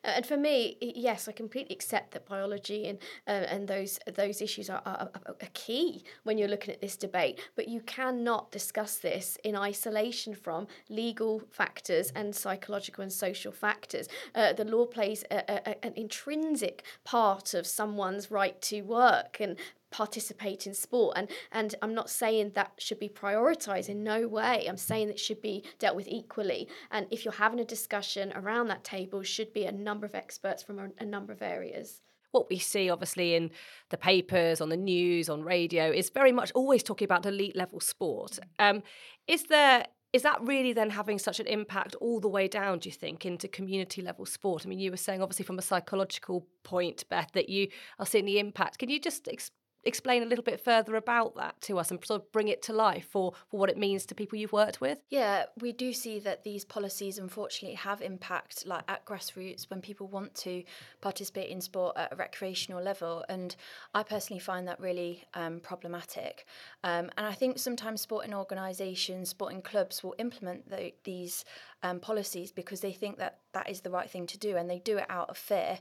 And 0.04 0.26
for 0.26 0.38
me, 0.38 0.78
yes, 0.82 1.28
I 1.28 1.32
completely 1.32 1.76
accept 1.76 2.12
that 2.12 2.26
biology 2.28 2.88
and 2.88 3.00
uh, 3.28 3.46
and 3.50 3.68
those 3.68 4.00
those 4.14 4.42
issues 4.42 4.70
are, 4.70 4.82
are, 4.86 5.10
are, 5.28 5.36
key 5.54 6.04
when 6.24 6.38
you're 6.38 6.48
looking 6.48 6.74
at 6.74 6.82
this 6.82 6.96
debate. 6.96 7.40
But 7.56 7.68
you 7.68 7.82
cannot 7.82 8.52
discuss 8.52 8.98
this 8.98 9.38
in 9.44 9.56
isolation 9.56 10.36
from 10.36 10.68
legal 10.90 11.42
factors 11.52 12.12
and 12.16 12.36
psychological 12.36 13.02
and 13.02 13.12
social 13.12 13.52
factors. 13.52 14.08
Uh, 14.34 14.54
the 14.54 14.66
law 14.66 14.86
plays 14.86 15.24
a, 15.32 15.44
a, 15.48 15.86
an 15.86 15.94
intrinsic 15.96 16.84
part 17.04 17.54
of 17.54 17.66
someone's 17.66 18.32
right 18.32 18.62
to 18.64 18.82
work 18.82 19.38
and 19.40 19.58
participate 19.96 20.68
in 20.68 20.74
sport. 20.74 21.14
And 21.16 21.30
and 21.54 21.74
I'm 21.82 21.94
not 21.94 22.10
saying 22.10 22.52
that 22.56 22.74
should 22.78 23.00
be 23.00 23.08
prioritized 23.08 23.88
in 23.88 24.04
no 24.04 24.28
way. 24.28 24.66
I'm 24.68 24.78
saying 24.78 25.08
it 25.10 25.20
should 25.20 25.42
be 25.42 25.64
dealt 25.80 25.96
with 25.96 26.08
equally. 26.10 26.68
And 26.92 27.08
if 27.12 27.24
you're 27.24 27.42
having 27.46 27.62
a 27.62 27.66
discussion 27.66 28.34
around 28.36 28.68
that 28.68 28.84
table 28.84 29.24
should 29.24 29.54
be 29.54 29.64
a 29.66 29.72
number 29.72 30.06
of 30.06 30.14
experts 30.14 30.62
from 30.62 30.80
a, 30.80 30.90
a 31.00 31.06
number 31.06 31.32
of 31.32 31.42
areas. 31.42 32.02
What 32.32 32.50
we 32.50 32.60
see 32.60 32.90
obviously 32.90 33.36
in 33.36 33.52
the 33.90 33.98
papers 33.98 34.60
on 34.60 34.68
the 34.68 34.76
news 34.76 35.30
on 35.30 35.44
radio 35.44 35.90
is 35.90 36.10
very 36.10 36.34
much 36.34 36.52
always 36.54 36.84
talking 36.84 37.06
about 37.06 37.26
elite 37.26 37.56
level 37.56 37.80
sport. 37.80 38.38
Um, 38.60 38.84
is 39.28 39.44
there 39.44 39.86
is 40.12 40.24
that 40.24 40.42
really 40.42 40.74
then 40.74 40.90
having 40.90 41.20
such 41.20 41.40
an 41.42 41.48
impact 41.48 41.96
all 41.96 42.20
the 42.22 42.30
way 42.30 42.48
down 42.48 42.80
do 42.80 42.88
you 42.90 42.94
think 42.94 43.26
into 43.26 43.48
community 43.48 44.02
level 44.02 44.26
sport? 44.26 44.66
I 44.66 44.70
mean 44.70 44.80
you 44.80 44.92
were 44.92 45.06
saying 45.08 45.22
obviously 45.22 45.46
from 45.46 45.60
a 45.60 45.70
psychological 45.70 46.46
point 46.64 47.06
beth 47.10 47.32
that 47.34 47.48
you 47.48 47.70
are 48.00 48.06
seeing 48.06 48.26
the 48.26 48.40
impact. 48.40 48.78
Can 48.78 48.90
you 48.90 49.00
just 49.00 49.30
explain 49.30 49.65
explain 49.86 50.24
a 50.24 50.26
little 50.26 50.44
bit 50.44 50.60
further 50.60 50.96
about 50.96 51.36
that 51.36 51.60
to 51.62 51.78
us 51.78 51.92
and 51.92 52.04
sort 52.04 52.22
of 52.22 52.32
bring 52.32 52.48
it 52.48 52.62
to 52.64 52.74
life 52.74 53.08
for, 53.10 53.34
for 53.50 53.60
what 53.60 53.70
it 53.70 53.78
means 53.78 54.06
to 54.08 54.16
people 54.16 54.38
you've 54.38 54.52
worked 54.52 54.82
with? 54.82 55.00
Yeah, 55.10 55.46
we 55.62 55.72
do 55.72 55.94
see 55.94 56.20
that 56.20 56.44
these 56.44 56.66
policies 56.66 57.20
unfortunately 57.20 57.76
have 57.76 58.02
impact 58.02 58.66
like 58.66 58.84
at 58.88 59.06
grassroots 59.06 59.70
when 59.70 59.82
people 59.82 60.08
want 60.08 60.34
to 60.36 60.64
participate 61.02 61.50
in 61.50 61.62
sport 61.62 61.96
at 61.98 62.12
a 62.12 62.16
recreational 62.16 62.82
level. 62.82 63.24
And 63.30 63.56
I 63.94 64.04
personally 64.04 64.40
find 64.40 64.68
that 64.68 64.80
really 64.80 65.24
um, 65.34 65.60
problematic. 65.60 66.46
Um, 66.84 67.12
and 67.18 67.26
I 67.26 67.34
think 67.34 67.60
sometimes 67.60 68.02
sporting 68.02 68.34
organisations, 68.34 69.30
sporting 69.30 69.62
clubs 69.62 70.04
will 70.04 70.16
implement 70.18 70.70
the, 70.70 70.94
these 71.04 71.46
um, 71.84 72.00
policies 72.00 72.52
because 72.52 72.82
they 72.82 72.92
think 72.92 73.18
that 73.20 73.40
that 73.54 73.70
is 73.70 73.82
the 73.82 73.92
right 73.92 74.10
thing 74.10 74.26
to 74.28 74.38
do 74.38 74.58
and 74.58 74.70
they 74.70 74.80
do 74.80 74.98
it 74.98 75.06
out 75.10 75.30
of 75.30 75.38
fear. 75.38 75.80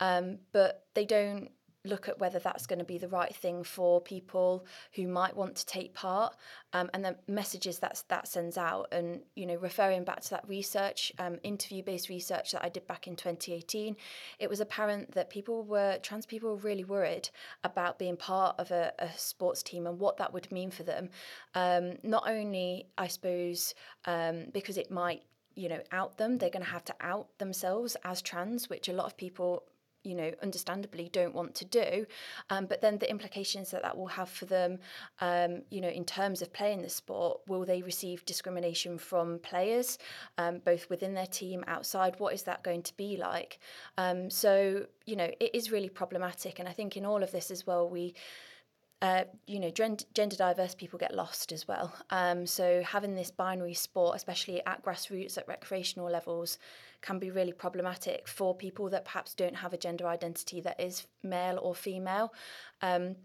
Um, 0.00 0.38
but 0.52 0.84
they 0.94 1.06
don't 1.06 1.50
look 1.86 2.08
at 2.08 2.18
whether 2.18 2.38
that's 2.38 2.66
going 2.66 2.78
to 2.78 2.84
be 2.84 2.98
the 2.98 3.08
right 3.08 3.34
thing 3.34 3.64
for 3.64 4.00
people 4.00 4.66
who 4.94 5.06
might 5.08 5.36
want 5.36 5.56
to 5.56 5.66
take 5.66 5.94
part 5.94 6.36
um, 6.72 6.90
and 6.92 7.04
the 7.04 7.16
messages 7.28 7.78
that 7.78 8.02
that 8.08 8.28
sends 8.28 8.58
out. 8.58 8.88
And 8.92 9.20
you 9.34 9.46
know 9.46 9.56
referring 9.56 10.04
back 10.04 10.20
to 10.20 10.30
that 10.30 10.48
research 10.48 11.12
um, 11.18 11.38
interview 11.42 11.82
based 11.82 12.08
research 12.08 12.52
that 12.52 12.64
I 12.64 12.68
did 12.68 12.86
back 12.86 13.06
in 13.06 13.16
2018 13.16 13.96
it 14.38 14.50
was 14.50 14.60
apparent 14.60 15.12
that 15.12 15.30
people 15.30 15.64
were 15.64 15.98
trans 16.02 16.26
people 16.26 16.50
were 16.50 16.56
really 16.56 16.84
worried 16.84 17.28
about 17.64 17.98
being 17.98 18.16
part 18.16 18.56
of 18.58 18.70
a, 18.70 18.92
a 18.98 19.08
sports 19.16 19.62
team 19.62 19.86
and 19.86 19.98
what 19.98 20.16
that 20.18 20.32
would 20.32 20.50
mean 20.52 20.70
for 20.70 20.82
them. 20.82 21.08
Um, 21.54 21.96
not 22.02 22.28
only 22.28 22.86
I 22.98 23.08
suppose 23.08 23.74
um, 24.04 24.46
because 24.52 24.76
it 24.76 24.90
might 24.90 25.22
you 25.54 25.68
know 25.68 25.80
out 25.90 26.18
them 26.18 26.38
they're 26.38 26.50
going 26.50 26.64
to 26.64 26.70
have 26.70 26.84
to 26.84 26.94
out 27.00 27.38
themselves 27.38 27.96
as 28.04 28.20
trans 28.22 28.68
which 28.68 28.88
a 28.88 28.92
lot 28.92 29.06
of 29.06 29.16
people 29.16 29.64
you 30.06 30.14
know, 30.14 30.30
understandably 30.42 31.10
don't 31.12 31.34
want 31.34 31.54
to 31.56 31.64
do. 31.64 32.06
Um, 32.48 32.66
but 32.66 32.80
then 32.80 32.98
the 32.98 33.10
implications 33.10 33.70
that 33.72 33.82
that 33.82 33.96
will 33.96 34.06
have 34.06 34.28
for 34.28 34.46
them, 34.46 34.78
um, 35.20 35.62
you 35.70 35.80
know, 35.80 35.88
in 35.88 36.04
terms 36.04 36.42
of 36.42 36.52
playing 36.52 36.82
the 36.82 36.88
sport, 36.88 37.40
will 37.48 37.64
they 37.64 37.82
receive 37.82 38.24
discrimination 38.24 38.98
from 38.98 39.40
players, 39.40 39.98
um, 40.38 40.60
both 40.64 40.88
within 40.88 41.14
their 41.14 41.26
team, 41.26 41.64
outside? 41.66 42.14
What 42.18 42.34
is 42.34 42.44
that 42.44 42.62
going 42.62 42.82
to 42.84 42.96
be 42.96 43.16
like? 43.16 43.58
Um, 43.98 44.30
so, 44.30 44.86
you 45.06 45.16
know, 45.16 45.30
it 45.40 45.50
is 45.52 45.72
really 45.72 45.88
problematic. 45.88 46.60
And 46.60 46.68
I 46.68 46.72
think 46.72 46.96
in 46.96 47.04
all 47.04 47.22
of 47.22 47.32
this 47.32 47.50
as 47.50 47.66
well, 47.66 47.88
we 47.88 48.14
uh, 49.02 49.24
you 49.46 49.60
know, 49.60 49.70
gender 49.70 50.36
diverse 50.36 50.74
people 50.74 50.98
get 50.98 51.14
lost 51.14 51.52
as 51.52 51.68
well. 51.68 51.94
Um, 52.08 52.46
so 52.46 52.82
having 52.82 53.14
this 53.14 53.30
binary 53.30 53.74
sport, 53.74 54.16
especially 54.16 54.64
at 54.64 54.82
grassroots, 54.82 55.36
at 55.36 55.46
recreational 55.46 56.10
levels, 56.10 56.58
can 57.02 57.18
be 57.18 57.30
really 57.30 57.52
problematic 57.52 58.28
for 58.28 58.54
people 58.54 58.88
that 58.90 59.04
perhaps 59.04 59.34
don't 59.34 59.56
have 59.56 59.72
a 59.72 59.76
gender 59.76 60.06
identity 60.06 60.60
that 60.60 60.80
is 60.80 61.06
male 61.22 61.58
or 61.62 61.74
female. 61.74 62.32
Um, 62.82 63.16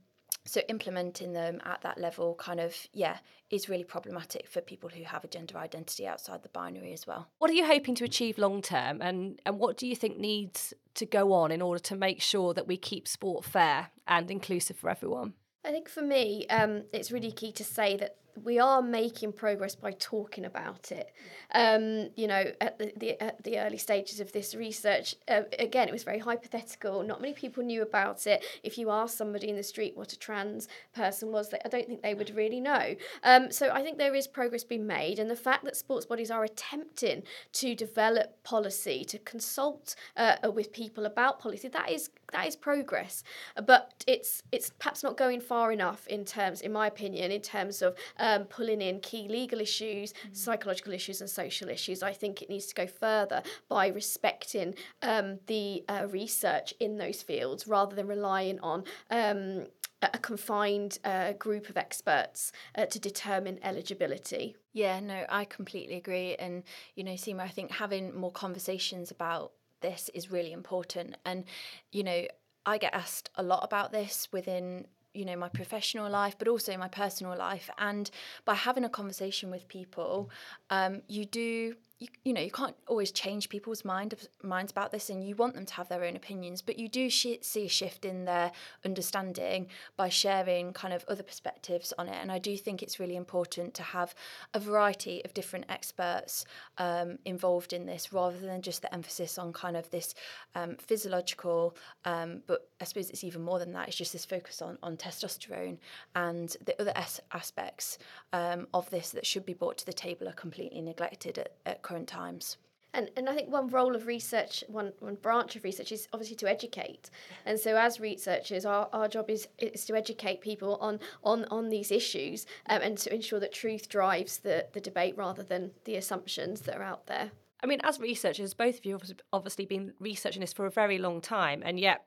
so 0.45 0.61
implementing 0.69 1.33
them 1.33 1.61
at 1.65 1.81
that 1.81 1.99
level 1.99 2.35
kind 2.35 2.59
of 2.59 2.75
yeah 2.93 3.17
is 3.49 3.69
really 3.69 3.83
problematic 3.83 4.47
for 4.47 4.61
people 4.61 4.89
who 4.89 5.03
have 5.03 5.23
a 5.23 5.27
gender 5.27 5.57
identity 5.57 6.07
outside 6.07 6.41
the 6.41 6.49
binary 6.49 6.93
as 6.93 7.05
well 7.05 7.27
what 7.37 7.49
are 7.51 7.53
you 7.53 7.65
hoping 7.65 7.93
to 7.93 8.03
achieve 8.03 8.37
long 8.37 8.61
term 8.61 9.01
and 9.01 9.39
and 9.45 9.59
what 9.59 9.77
do 9.77 9.85
you 9.87 9.95
think 9.95 10.17
needs 10.17 10.73
to 10.95 11.05
go 11.05 11.33
on 11.33 11.51
in 11.51 11.61
order 11.61 11.79
to 11.79 11.95
make 11.95 12.21
sure 12.21 12.53
that 12.53 12.67
we 12.67 12.75
keep 12.75 13.07
sport 13.07 13.45
fair 13.45 13.89
and 14.07 14.31
inclusive 14.31 14.77
for 14.77 14.89
everyone 14.89 15.33
I 15.63 15.69
think 15.69 15.89
for 15.89 16.01
me, 16.01 16.47
um, 16.47 16.85
it's 16.91 17.11
really 17.11 17.31
key 17.31 17.51
to 17.51 17.63
say 17.63 17.95
that 17.97 18.17
we 18.43 18.59
are 18.59 18.81
making 18.81 19.33
progress 19.33 19.75
by 19.75 19.91
talking 19.91 20.45
about 20.45 20.91
it. 20.91 21.11
Um, 21.53 22.09
you 22.15 22.27
know, 22.27 22.45
at 22.61 22.79
the, 22.79 22.93
the, 22.95 23.21
at 23.21 23.43
the 23.43 23.59
early 23.59 23.77
stages 23.77 24.19
of 24.19 24.31
this 24.31 24.55
research, 24.55 25.15
uh, 25.27 25.41
again, 25.59 25.87
it 25.87 25.91
was 25.91 26.03
very 26.03 26.19
hypothetical. 26.19 27.03
Not 27.03 27.21
many 27.21 27.33
people 27.33 27.63
knew 27.63 27.81
about 27.81 28.25
it. 28.27 28.43
If 28.63 28.77
you 28.77 28.89
asked 28.89 29.17
somebody 29.17 29.49
in 29.49 29.55
the 29.55 29.63
street 29.63 29.97
what 29.97 30.13
a 30.13 30.19
trans 30.19 30.67
person 30.95 31.31
was, 31.31 31.53
I 31.53 31.67
don't 31.67 31.87
think 31.87 32.01
they 32.01 32.13
would 32.13 32.35
really 32.35 32.61
know. 32.61 32.95
Um, 33.23 33.51
so 33.51 33.69
I 33.71 33.81
think 33.81 33.97
there 33.97 34.15
is 34.15 34.27
progress 34.27 34.63
being 34.63 34.87
made, 34.87 35.19
and 35.19 35.29
the 35.29 35.35
fact 35.35 35.65
that 35.65 35.75
sports 35.75 36.05
bodies 36.05 36.31
are 36.31 36.43
attempting 36.43 37.23
to 37.53 37.75
develop 37.75 38.41
policy, 38.43 39.03
to 39.05 39.19
consult 39.19 39.95
uh, 40.15 40.35
with 40.53 40.71
people 40.71 41.05
about 41.05 41.39
policy, 41.39 41.67
that 41.67 41.91
is 41.91 42.09
that 42.31 42.47
is 42.47 42.55
progress. 42.55 43.23
But 43.65 44.03
it's 44.07 44.43
it's 44.51 44.69
perhaps 44.69 45.03
not 45.03 45.17
going 45.17 45.41
far 45.41 45.71
enough 45.71 46.07
in 46.07 46.23
terms, 46.25 46.61
in 46.61 46.71
my 46.71 46.87
opinion, 46.87 47.31
in 47.31 47.41
terms 47.41 47.81
of 47.81 47.95
um, 48.21 48.45
pulling 48.45 48.81
in 48.81 49.01
key 49.01 49.27
legal 49.27 49.59
issues, 49.59 50.13
mm. 50.13 50.35
psychological 50.35 50.93
issues, 50.93 51.19
and 51.19 51.29
social 51.29 51.67
issues. 51.67 52.01
I 52.01 52.13
think 52.13 52.41
it 52.41 52.49
needs 52.49 52.67
to 52.67 52.75
go 52.75 52.87
further 52.87 53.43
by 53.67 53.87
respecting 53.87 54.75
um, 55.01 55.39
the 55.47 55.83
uh, 55.89 56.07
research 56.09 56.73
in 56.79 56.97
those 56.97 57.21
fields 57.21 57.67
rather 57.67 57.95
than 57.95 58.07
relying 58.07 58.59
on. 58.61 58.85
Um, 59.09 59.65
a 60.03 60.17
confined 60.17 60.97
uh, 61.03 61.33
group 61.33 61.69
of 61.69 61.77
experts 61.77 62.51
uh, 62.75 62.87
to 62.87 62.99
determine 62.99 63.59
eligibility. 63.61 64.55
Yeah, 64.73 64.99
no, 64.99 65.25
I 65.29 65.45
completely 65.45 65.95
agree. 65.95 66.33
And, 66.37 66.63
you 66.95 67.03
know, 67.03 67.11
Seema, 67.11 67.41
I 67.41 67.49
think 67.49 67.69
having 67.69 68.15
more 68.15 68.31
conversations 68.31 69.11
about 69.11 69.51
this 69.81 70.09
is 70.15 70.31
really 70.31 70.53
important. 70.53 71.17
And, 71.23 71.43
you 71.91 72.03
know, 72.03 72.25
I 72.65 72.79
get 72.79 72.95
asked 72.95 73.29
a 73.35 73.43
lot 73.43 73.63
about 73.63 73.91
this 73.91 74.27
within 74.31 74.87
you 75.13 75.25
know 75.25 75.35
my 75.35 75.49
professional 75.49 76.09
life 76.09 76.35
but 76.37 76.47
also 76.47 76.75
my 76.77 76.87
personal 76.87 77.37
life. 77.37 77.69
And 77.77 78.09
by 78.45 78.55
having 78.55 78.83
a 78.83 78.89
conversation 78.89 79.51
with 79.51 79.67
people 79.67 80.29
um, 80.69 81.01
you 81.07 81.25
do 81.25 81.75
you, 82.01 82.07
you 82.25 82.33
know 82.33 82.41
you 82.41 82.51
can't 82.51 82.75
always 82.87 83.11
change 83.11 83.47
people's 83.47 83.85
mind 83.85 84.15
minds 84.41 84.71
about 84.71 84.91
this 84.91 85.09
and 85.09 85.23
you 85.23 85.35
want 85.35 85.53
them 85.53 85.65
to 85.65 85.73
have 85.75 85.87
their 85.87 86.03
own 86.03 86.15
opinions 86.15 86.61
but 86.61 86.79
you 86.79 86.89
do 86.89 87.09
sh- 87.09 87.37
see 87.41 87.65
a 87.65 87.69
shift 87.69 88.05
in 88.05 88.25
their 88.25 88.51
understanding 88.83 89.67
by 89.95 90.09
sharing 90.09 90.73
kind 90.73 90.93
of 90.93 91.05
other 91.07 91.21
perspectives 91.21 91.93
on 91.99 92.07
it 92.09 92.17
and 92.19 92.31
I 92.31 92.39
do 92.39 92.57
think 92.57 92.81
it's 92.81 92.99
really 92.99 93.15
important 93.15 93.75
to 93.75 93.83
have 93.83 94.15
a 94.55 94.59
variety 94.59 95.23
of 95.23 95.33
different 95.35 95.65
experts 95.69 96.43
um, 96.79 97.19
involved 97.25 97.71
in 97.71 97.85
this 97.85 98.11
rather 98.11 98.39
than 98.39 98.63
just 98.63 98.81
the 98.81 98.93
emphasis 98.93 99.37
on 99.37 99.53
kind 99.53 99.77
of 99.77 99.89
this 99.91 100.15
um, 100.55 100.75
physiological 100.77 101.77
um, 102.05 102.41
but 102.47 102.67
I 102.81 102.85
suppose 102.85 103.11
it's 103.11 103.23
even 103.23 103.43
more 103.43 103.59
than 103.59 103.73
that 103.73 103.87
it's 103.87 103.97
just 103.97 104.13
this 104.13 104.25
focus 104.25 104.61
on 104.61 104.79
on 104.81 104.97
testosterone 104.97 105.77
and 106.15 106.57
the 106.65 106.79
other 106.81 106.93
as- 106.95 107.21
aspects 107.31 107.99
um, 108.33 108.67
of 108.73 108.89
this 108.89 109.11
that 109.11 109.25
should 109.25 109.45
be 109.45 109.53
brought 109.53 109.77
to 109.77 109.85
the 109.85 109.93
table 109.93 110.27
are 110.27 110.33
completely 110.33 110.81
neglected 110.81 111.37
at, 111.37 111.51
at 111.67 111.83
current 111.91 112.07
times. 112.07 112.57
And, 112.93 113.09
and 113.15 113.29
I 113.29 113.33
think 113.33 113.49
one 113.49 113.67
role 113.69 113.95
of 113.95 114.05
research, 114.05 114.63
one, 114.67 114.91
one 114.99 115.15
branch 115.15 115.55
of 115.55 115.63
research 115.63 115.91
is 115.93 116.07
obviously 116.11 116.35
to 116.37 116.49
educate. 116.49 117.09
And 117.45 117.57
so 117.57 117.77
as 117.77 118.01
researchers, 118.01 118.65
our, 118.65 118.89
our 118.91 119.07
job 119.07 119.29
is, 119.29 119.47
is 119.57 119.85
to 119.85 119.95
educate 119.95 120.41
people 120.41 120.75
on, 120.81 120.99
on, 121.23 121.45
on 121.45 121.69
these 121.69 121.89
issues 121.89 122.45
um, 122.67 122.81
and 122.81 122.97
to 122.97 123.13
ensure 123.13 123.39
that 123.39 123.53
truth 123.53 123.87
drives 123.87 124.39
the, 124.39 124.67
the 124.73 124.81
debate 124.81 125.15
rather 125.17 125.43
than 125.43 125.71
the 125.85 125.95
assumptions 125.95 126.61
that 126.61 126.75
are 126.75 126.83
out 126.83 127.07
there. 127.07 127.31
I 127.63 127.67
mean, 127.67 127.79
as 127.83 127.99
researchers, 127.99 128.53
both 128.53 128.79
of 128.79 128.85
you 128.85 128.93
have 128.93 129.03
obviously 129.31 129.65
been 129.65 129.93
researching 129.99 130.41
this 130.41 130.51
for 130.51 130.65
a 130.65 130.71
very 130.71 130.97
long 130.97 131.21
time. 131.21 131.61
And 131.63 131.79
yet, 131.79 132.03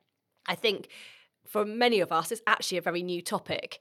I 0.46 0.54
think 0.54 0.88
for 1.46 1.64
many 1.64 2.00
of 2.00 2.12
us, 2.12 2.30
it's 2.30 2.42
actually 2.46 2.78
a 2.78 2.82
very 2.82 3.02
new 3.02 3.22
topic. 3.22 3.78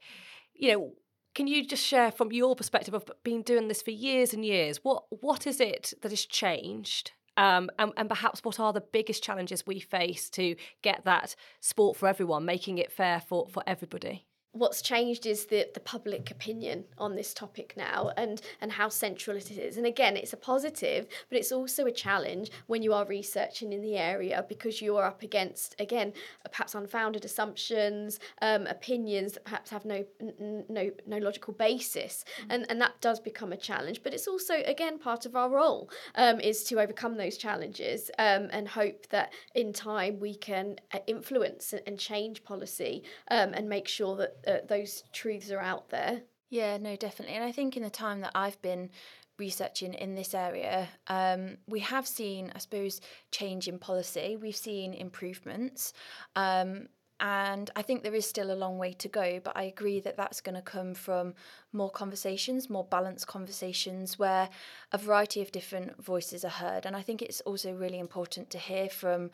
You 0.54 0.72
know, 0.72 0.92
can 1.34 1.46
you 1.46 1.66
just 1.66 1.84
share 1.84 2.10
from 2.10 2.32
your 2.32 2.54
perspective 2.54 2.94
of 2.94 3.10
being 3.22 3.42
doing 3.42 3.68
this 3.68 3.82
for 3.82 3.90
years 3.90 4.32
and 4.32 4.44
years? 4.44 4.80
What 4.82 5.04
what 5.10 5.46
is 5.46 5.60
it 5.60 5.92
that 6.02 6.12
has 6.12 6.24
changed? 6.24 7.12
Um, 7.36 7.68
and, 7.80 7.92
and 7.96 8.08
perhaps 8.08 8.44
what 8.44 8.60
are 8.60 8.72
the 8.72 8.80
biggest 8.80 9.22
challenges 9.22 9.66
we 9.66 9.80
face 9.80 10.30
to 10.30 10.54
get 10.82 11.04
that 11.04 11.34
sport 11.60 11.96
for 11.96 12.08
everyone, 12.08 12.44
making 12.44 12.78
it 12.78 12.92
fair 12.92 13.20
for, 13.20 13.48
for 13.48 13.62
everybody? 13.66 14.24
What's 14.54 14.80
changed 14.80 15.26
is 15.26 15.46
the, 15.46 15.68
the 15.74 15.80
public 15.80 16.30
opinion 16.30 16.84
on 16.96 17.16
this 17.16 17.34
topic 17.34 17.74
now 17.76 18.12
and, 18.16 18.40
and 18.60 18.72
how 18.72 18.88
central 18.88 19.36
it 19.36 19.50
is. 19.50 19.76
And 19.76 19.84
again, 19.84 20.16
it's 20.16 20.32
a 20.32 20.36
positive, 20.36 21.06
but 21.28 21.38
it's 21.38 21.50
also 21.50 21.86
a 21.86 21.92
challenge 21.92 22.50
when 22.68 22.82
you 22.82 22.92
are 22.92 23.04
researching 23.04 23.72
in 23.72 23.82
the 23.82 23.96
area 23.96 24.44
because 24.48 24.80
you 24.80 24.96
are 24.96 25.04
up 25.04 25.22
against, 25.22 25.74
again, 25.80 26.12
perhaps 26.50 26.74
unfounded 26.74 27.24
assumptions, 27.24 28.20
um, 28.42 28.66
opinions 28.68 29.32
that 29.32 29.44
perhaps 29.44 29.70
have 29.70 29.84
no, 29.84 30.04
n- 30.20 30.64
no, 30.68 30.90
no 31.04 31.18
logical 31.18 31.52
basis. 31.52 32.24
Mm-hmm. 32.42 32.50
And, 32.52 32.66
and 32.70 32.80
that 32.80 33.00
does 33.00 33.18
become 33.18 33.52
a 33.52 33.56
challenge. 33.56 34.02
But 34.04 34.14
it's 34.14 34.28
also, 34.28 34.62
again, 34.66 34.98
part 35.00 35.26
of 35.26 35.34
our 35.34 35.50
role 35.50 35.90
um, 36.14 36.38
is 36.38 36.62
to 36.64 36.80
overcome 36.80 37.16
those 37.16 37.36
challenges 37.36 38.10
um, 38.20 38.48
and 38.52 38.68
hope 38.68 39.08
that 39.08 39.32
in 39.56 39.72
time 39.72 40.20
we 40.20 40.36
can 40.36 40.76
uh, 40.92 40.98
influence 41.08 41.72
and, 41.72 41.82
and 41.88 41.98
change 41.98 42.44
policy 42.44 43.02
um, 43.32 43.52
and 43.52 43.68
make 43.68 43.88
sure 43.88 44.16
that 44.16 44.36
uh, 44.46 44.58
those 44.68 45.04
truths 45.12 45.50
are 45.50 45.60
out 45.60 45.90
there. 45.90 46.22
Yeah, 46.50 46.76
no, 46.76 46.96
definitely. 46.96 47.36
And 47.36 47.44
I 47.44 47.52
think 47.52 47.76
in 47.76 47.82
the 47.82 47.90
time 47.90 48.20
that 48.20 48.32
I've 48.34 48.60
been 48.62 48.90
researching 49.38 49.94
in 49.94 50.14
this 50.14 50.34
area, 50.34 50.88
um, 51.08 51.56
we 51.66 51.80
have 51.80 52.06
seen, 52.06 52.52
I 52.54 52.58
suppose, 52.58 53.00
change 53.30 53.66
in 53.66 53.78
policy. 53.78 54.36
We've 54.40 54.54
seen 54.56 54.94
improvements. 54.94 55.92
Um, 56.36 56.88
and 57.20 57.70
I 57.76 57.82
think 57.82 58.02
there 58.02 58.14
is 58.14 58.26
still 58.26 58.52
a 58.52 58.54
long 58.54 58.76
way 58.76 58.92
to 58.92 59.08
go, 59.08 59.40
but 59.42 59.56
I 59.56 59.64
agree 59.64 60.00
that 60.00 60.16
that's 60.16 60.40
going 60.40 60.56
to 60.56 60.62
come 60.62 60.94
from 60.94 61.34
more 61.72 61.90
conversations, 61.90 62.68
more 62.68 62.84
balanced 62.84 63.28
conversations 63.28 64.18
where 64.18 64.48
a 64.92 64.98
variety 64.98 65.40
of 65.40 65.52
different 65.52 66.02
voices 66.02 66.44
are 66.44 66.50
heard. 66.50 66.86
And 66.86 66.96
I 66.96 67.02
think 67.02 67.22
it's 67.22 67.40
also 67.42 67.72
really 67.72 68.00
important 68.00 68.50
to 68.50 68.58
hear 68.58 68.88
from 68.88 69.30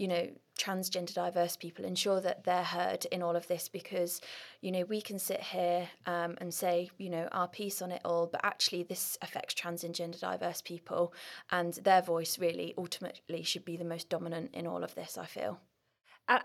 you 0.00 0.08
know, 0.08 0.26
transgender 0.58 1.12
diverse 1.12 1.56
people, 1.56 1.84
ensure 1.84 2.22
that 2.22 2.44
they're 2.44 2.64
heard 2.64 3.04
in 3.12 3.22
all 3.22 3.36
of 3.36 3.46
this 3.48 3.68
because, 3.68 4.22
you 4.62 4.72
know, 4.72 4.82
we 4.88 5.02
can 5.02 5.18
sit 5.18 5.40
here 5.40 5.86
um, 6.06 6.38
and 6.38 6.54
say, 6.54 6.90
you 6.96 7.10
know, 7.10 7.28
our 7.32 7.46
piece 7.46 7.82
on 7.82 7.92
it 7.92 8.00
all, 8.02 8.26
but 8.26 8.40
actually 8.42 8.82
this 8.82 9.18
affects 9.20 9.52
trans 9.52 9.84
and 9.84 9.94
gender 9.94 10.16
diverse 10.16 10.62
people 10.62 11.12
and 11.50 11.74
their 11.74 12.00
voice 12.00 12.38
really 12.38 12.72
ultimately 12.78 13.42
should 13.42 13.66
be 13.66 13.76
the 13.76 13.84
most 13.84 14.08
dominant 14.08 14.54
in 14.54 14.66
all 14.66 14.82
of 14.82 14.94
this, 14.94 15.18
I 15.18 15.26
feel. 15.26 15.60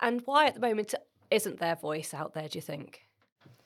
And 0.02 0.20
why 0.26 0.48
at 0.48 0.54
the 0.54 0.60
moment 0.60 0.94
isn't 1.30 1.58
their 1.58 1.76
voice 1.76 2.12
out 2.12 2.34
there, 2.34 2.48
do 2.48 2.58
you 2.58 2.62
think? 2.62 3.06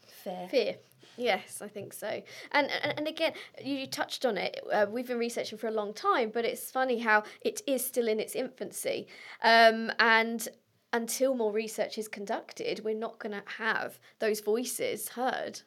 Fear. 0.07 0.49
Fear. 0.53 0.75
Yes, 1.17 1.61
I 1.63 1.69
think 1.69 1.93
so. 1.93 2.23
And 2.53 2.71
and, 2.71 2.99
and 2.99 3.09
again, 3.09 3.33
you, 3.63 3.87
touched 3.87 4.25
on 4.25 4.37
it. 4.37 4.61
Uh, 4.73 4.87
we've 4.89 5.07
been 5.07 5.19
researching 5.19 5.59
for 5.59 5.69
a 5.69 5.73
long 5.73 5.93
time, 5.93 6.31
but 6.33 6.45
it's 6.45 6.71
funny 6.71 6.99
how 6.99 7.25
it 7.41 7.63
is 7.67 7.85
still 7.85 8.09
in 8.09 8.21
its 8.21 8.35
infancy. 8.35 9.09
Um, 9.43 9.91
and 9.99 10.49
until 10.93 11.35
more 11.35 11.53
research 11.53 11.99
is 11.99 12.09
conducted, 12.09 12.83
we're 12.85 12.95
not 12.95 13.19
going 13.19 13.33
to 13.33 13.43
have 13.59 13.99
those 14.19 14.41
voices 14.41 15.11
heard. 15.11 15.61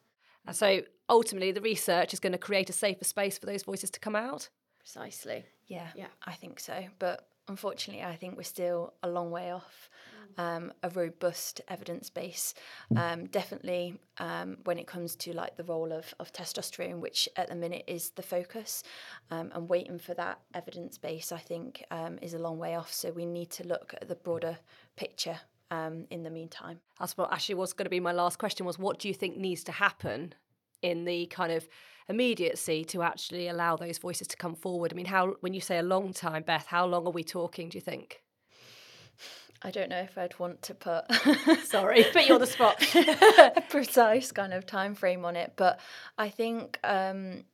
And 0.45 0.55
so 0.55 0.81
ultimately, 1.09 1.51
the 1.51 1.61
research 1.61 2.13
is 2.13 2.19
going 2.19 2.33
to 2.33 2.37
create 2.37 2.69
a 2.69 2.73
safer 2.73 3.05
space 3.05 3.37
for 3.37 3.45
those 3.45 3.63
voices 3.63 3.89
to 3.91 3.99
come 3.99 4.15
out. 4.15 4.49
Precisely. 4.79 5.45
Yeah, 5.67 5.87
yeah, 5.95 6.07
I 6.25 6.33
think 6.33 6.59
so. 6.59 6.85
But 6.99 7.27
unfortunately, 7.47 8.03
I 8.03 8.15
think 8.15 8.37
we're 8.37 8.43
still 8.43 8.93
a 9.03 9.09
long 9.09 9.31
way 9.31 9.51
off 9.51 9.89
um, 10.37 10.71
a 10.81 10.89
robust 10.89 11.61
evidence 11.67 12.09
base. 12.09 12.53
Um, 12.95 13.25
definitely 13.27 13.99
um, 14.17 14.57
when 14.63 14.77
it 14.77 14.87
comes 14.87 15.15
to 15.17 15.33
like 15.33 15.57
the 15.57 15.63
role 15.63 15.91
of, 15.91 16.13
of 16.19 16.31
testosterone, 16.33 16.99
which 16.99 17.29
at 17.35 17.49
the 17.49 17.55
minute 17.55 17.83
is 17.87 18.11
the 18.11 18.23
focus, 18.23 18.83
um, 19.31 19.51
and 19.53 19.69
waiting 19.69 19.99
for 19.99 20.13
that 20.15 20.39
evidence 20.53 20.97
base, 20.97 21.31
I 21.31 21.39
think, 21.39 21.83
um, 21.91 22.17
is 22.21 22.33
a 22.33 22.39
long 22.39 22.57
way 22.57 22.75
off. 22.75 22.91
So 22.91 23.11
we 23.11 23.25
need 23.25 23.49
to 23.51 23.67
look 23.67 23.93
at 24.01 24.07
the 24.07 24.15
broader 24.15 24.57
picture 24.95 25.39
um, 25.71 26.05
in 26.09 26.23
the 26.23 26.29
meantime. 26.29 26.79
That's 26.99 27.17
what 27.17 27.31
actually 27.33 27.55
was 27.55 27.73
going 27.73 27.85
to 27.85 27.89
be 27.89 27.99
my 27.99 28.11
last 28.11 28.37
question 28.37 28.65
was 28.65 28.77
what 28.77 28.99
do 28.99 29.07
you 29.07 29.13
think 29.13 29.37
needs 29.37 29.63
to 29.65 29.71
happen 29.71 30.33
in 30.83 31.05
the 31.05 31.25
kind 31.27 31.51
of 31.51 31.67
immediacy 32.09 32.83
to 32.85 33.01
actually 33.01 33.47
allow 33.47 33.75
those 33.75 33.97
voices 33.97 34.27
to 34.27 34.37
come 34.37 34.55
forward? 34.55 34.93
I 34.93 34.95
mean, 34.95 35.05
how 35.05 35.35
when 35.39 35.53
you 35.53 35.61
say 35.61 35.77
a 35.79 35.83
long 35.83 36.13
time, 36.13 36.43
Beth, 36.43 36.67
how 36.67 36.85
long 36.85 37.07
are 37.07 37.11
we 37.11 37.23
talking, 37.23 37.69
do 37.69 37.77
you 37.77 37.81
think? 37.81 38.21
I 39.65 39.71
don't 39.71 39.89
know 39.89 39.99
if 39.99 40.17
I'd 40.17 40.37
want 40.39 40.61
to 40.63 40.73
put 40.73 41.05
sorry, 41.63 42.03
put 42.11 42.27
you 42.27 42.35
on 42.35 42.41
the 42.41 42.47
spot 42.47 42.83
a 42.95 43.63
precise 43.69 44.31
kind 44.31 44.53
of 44.53 44.65
time 44.65 44.93
frame 44.93 45.23
on 45.23 45.35
it, 45.35 45.53
but 45.55 45.79
I 46.17 46.29
think 46.29 46.79
um, 46.83 47.45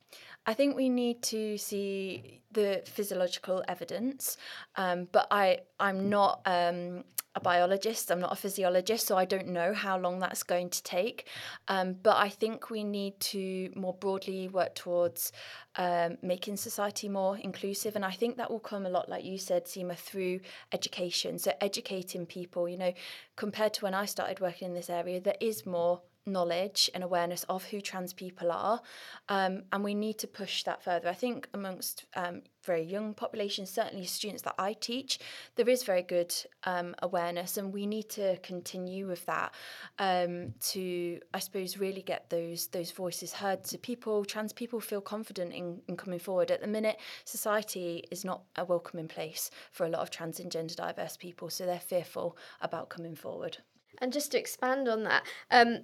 I 0.46 0.54
think 0.54 0.76
we 0.76 0.88
need 0.88 1.22
to 1.24 1.56
see 1.56 2.40
the 2.50 2.82
physiological 2.84 3.62
evidence, 3.68 4.36
um, 4.76 5.06
but 5.12 5.28
I 5.30 5.58
I'm 5.78 6.08
not 6.08 6.40
um, 6.46 7.04
a 7.34 7.40
biologist, 7.40 8.10
I'm 8.10 8.18
not 8.18 8.32
a 8.32 8.36
physiologist, 8.36 9.06
so 9.06 9.16
I 9.16 9.24
don't 9.24 9.48
know 9.48 9.72
how 9.72 9.96
long 9.98 10.18
that's 10.18 10.42
going 10.42 10.70
to 10.70 10.82
take. 10.82 11.28
Um, 11.68 11.94
but 12.02 12.16
I 12.16 12.28
think 12.28 12.70
we 12.70 12.82
need 12.82 13.20
to 13.20 13.70
more 13.76 13.94
broadly 13.94 14.48
work 14.48 14.74
towards 14.74 15.30
um, 15.76 16.18
making 16.22 16.56
society 16.56 17.08
more 17.08 17.38
inclusive. 17.38 17.94
And 17.94 18.04
I 18.04 18.10
think 18.10 18.36
that 18.36 18.50
will 18.50 18.58
come 18.58 18.84
a 18.84 18.90
lot, 18.90 19.08
like 19.08 19.24
you 19.24 19.38
said, 19.38 19.66
Seema, 19.66 19.96
through 19.96 20.40
education. 20.72 21.38
So 21.38 21.52
educating 21.60 22.26
people, 22.26 22.68
you 22.68 22.76
know, 22.76 22.92
compared 23.36 23.74
to 23.74 23.84
when 23.84 23.94
I 23.94 24.06
started 24.06 24.40
working 24.40 24.68
in 24.68 24.74
this 24.74 24.90
area, 24.90 25.20
there 25.20 25.36
is 25.40 25.64
more 25.64 26.02
knowledge 26.26 26.90
and 26.94 27.02
awareness 27.02 27.44
of 27.48 27.64
who 27.64 27.80
trans 27.80 28.12
people 28.12 28.52
are, 28.52 28.80
um, 29.28 29.62
and 29.72 29.82
we 29.82 29.94
need 29.94 30.18
to 30.18 30.26
push 30.26 30.64
that 30.64 30.82
further. 30.82 31.08
I 31.08 31.14
think 31.14 31.48
amongst 31.54 32.04
um, 32.14 32.42
very 32.64 32.82
young 32.82 33.14
populations, 33.14 33.70
certainly 33.70 34.04
students 34.04 34.42
that 34.42 34.54
I 34.58 34.74
teach, 34.74 35.18
there 35.56 35.68
is 35.68 35.82
very 35.82 36.02
good 36.02 36.34
um, 36.64 36.94
awareness, 37.02 37.56
and 37.56 37.72
we 37.72 37.86
need 37.86 38.08
to 38.10 38.36
continue 38.38 39.06
with 39.06 39.24
that 39.26 39.54
um, 39.98 40.54
to, 40.60 41.20
I 41.32 41.38
suppose, 41.38 41.78
really 41.78 42.02
get 42.02 42.28
those 42.30 42.68
those 42.68 42.90
voices 42.90 43.32
heard. 43.32 43.66
So 43.66 43.78
people, 43.78 44.24
trans 44.24 44.52
people, 44.52 44.80
feel 44.80 45.00
confident 45.00 45.52
in, 45.52 45.80
in 45.88 45.96
coming 45.96 46.18
forward. 46.18 46.50
At 46.50 46.60
the 46.60 46.66
minute, 46.66 46.98
society 47.24 48.04
is 48.10 48.24
not 48.24 48.42
a 48.56 48.64
welcoming 48.64 49.08
place 49.08 49.50
for 49.72 49.86
a 49.86 49.88
lot 49.88 50.02
of 50.02 50.10
trans 50.10 50.40
and 50.40 50.52
gender 50.52 50.74
diverse 50.74 51.16
people, 51.16 51.50
so 51.50 51.66
they're 51.66 51.80
fearful 51.80 52.36
about 52.60 52.88
coming 52.90 53.16
forward. 53.16 53.58
And 53.98 54.12
just 54.12 54.32
to 54.32 54.38
expand 54.38 54.88
on 54.88 55.04
that, 55.04 55.24
um, 55.50 55.80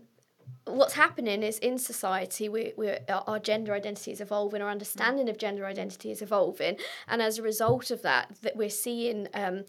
what's 0.66 0.94
happening 0.94 1.42
is 1.44 1.58
in 1.60 1.78
society 1.78 2.48
we, 2.48 2.72
we 2.76 2.92
our 3.08 3.38
gender 3.38 3.72
identity 3.72 4.10
is 4.10 4.20
evolving 4.20 4.60
our 4.60 4.68
understanding 4.68 5.28
of 5.28 5.38
gender 5.38 5.64
identity 5.64 6.10
is 6.10 6.20
evolving 6.20 6.76
and 7.06 7.22
as 7.22 7.38
a 7.38 7.42
result 7.42 7.90
of 7.92 8.02
that 8.02 8.30
that 8.42 8.56
we're 8.56 8.68
seeing 8.68 9.28
um, 9.34 9.64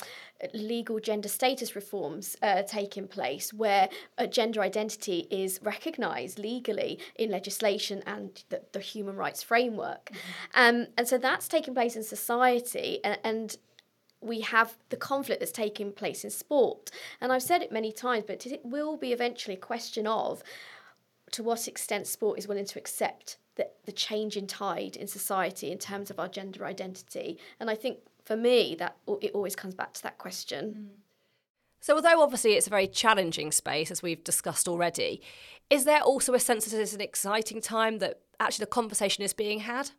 legal 0.54 1.00
gender 1.00 1.30
status 1.30 1.76
reforms 1.76 2.36
uh, 2.42 2.64
taking 2.64 3.08
place 3.08 3.54
where 3.54 3.90
a 4.18 4.28
gender 4.28 4.62
identity 4.62 5.28
is 5.30 5.60
recognized 5.62 6.40
legally 6.40 7.00
in 7.16 7.30
legislation 7.30 8.02
and 8.08 8.44
the, 8.50 8.62
the 8.74 8.80
human 8.80 9.16
rights 9.16 9.44
framework 9.44 10.10
mm-hmm. 10.12 10.60
um, 10.60 10.88
and 10.98 11.08
so 11.08 11.18
that's 11.18 11.48
taking 11.48 11.76
place 11.76 11.96
in 11.96 12.04
society 12.04 13.00
and, 13.04 13.20
and 13.24 13.58
we 14.22 14.42
have 14.42 14.76
the 14.90 14.98
conflict 14.98 15.40
that's 15.40 15.52
taking 15.52 15.92
place 15.92 16.24
in 16.24 16.30
sport. 16.30 16.90
And 17.22 17.32
I've 17.32 17.44
said 17.44 17.62
it 17.62 17.72
many 17.72 17.92
times, 17.92 18.26
but 18.28 18.46
it 18.46 18.62
will 18.64 18.98
be 18.98 19.14
eventually 19.14 19.56
a 19.56 19.60
question 19.60 20.08
of 20.08 20.44
to 21.32 21.44
what 21.44 21.68
extent 21.68 22.08
sport 22.08 22.40
is 22.40 22.48
willing 22.48 22.66
to 22.66 22.80
accept 22.80 23.38
the, 23.56 23.70
the 23.86 23.92
change 23.92 24.38
in 24.38 24.48
tide 24.48 24.96
in 24.96 25.08
society 25.08 25.72
in 25.72 25.78
terms 25.78 26.10
of 26.10 26.20
our 26.20 26.28
gender 26.28 26.66
identity. 26.66 27.38
And 27.60 27.70
I 27.70 27.76
think 27.76 28.00
for 28.26 28.36
me, 28.38 28.76
that 28.80 28.98
it 29.22 29.32
always 29.34 29.56
comes 29.56 29.74
back 29.74 29.94
to 29.94 30.04
that 30.04 30.18
question. 30.18 30.92
Mm. 30.96 31.02
So, 31.80 31.96
although 31.96 32.22
obviously 32.22 32.54
it's 32.54 32.68
a 32.68 32.72
very 32.72 32.88
challenging 32.88 33.52
space, 33.52 33.92
as 33.92 34.02
we've 34.02 34.24
discussed 34.24 34.68
already, 34.68 35.22
is 35.70 35.86
there 35.86 36.02
also 36.02 36.34
a 36.34 36.40
sense 36.40 36.66
that 36.66 36.82
it's 36.82 36.94
an 36.94 37.02
exciting 37.02 37.62
time 37.62 38.00
that 38.00 38.22
actually 38.40 38.64
the 38.64 38.72
conversation 38.72 39.24
is 39.24 39.34
being 39.34 39.60
had? 39.60 39.92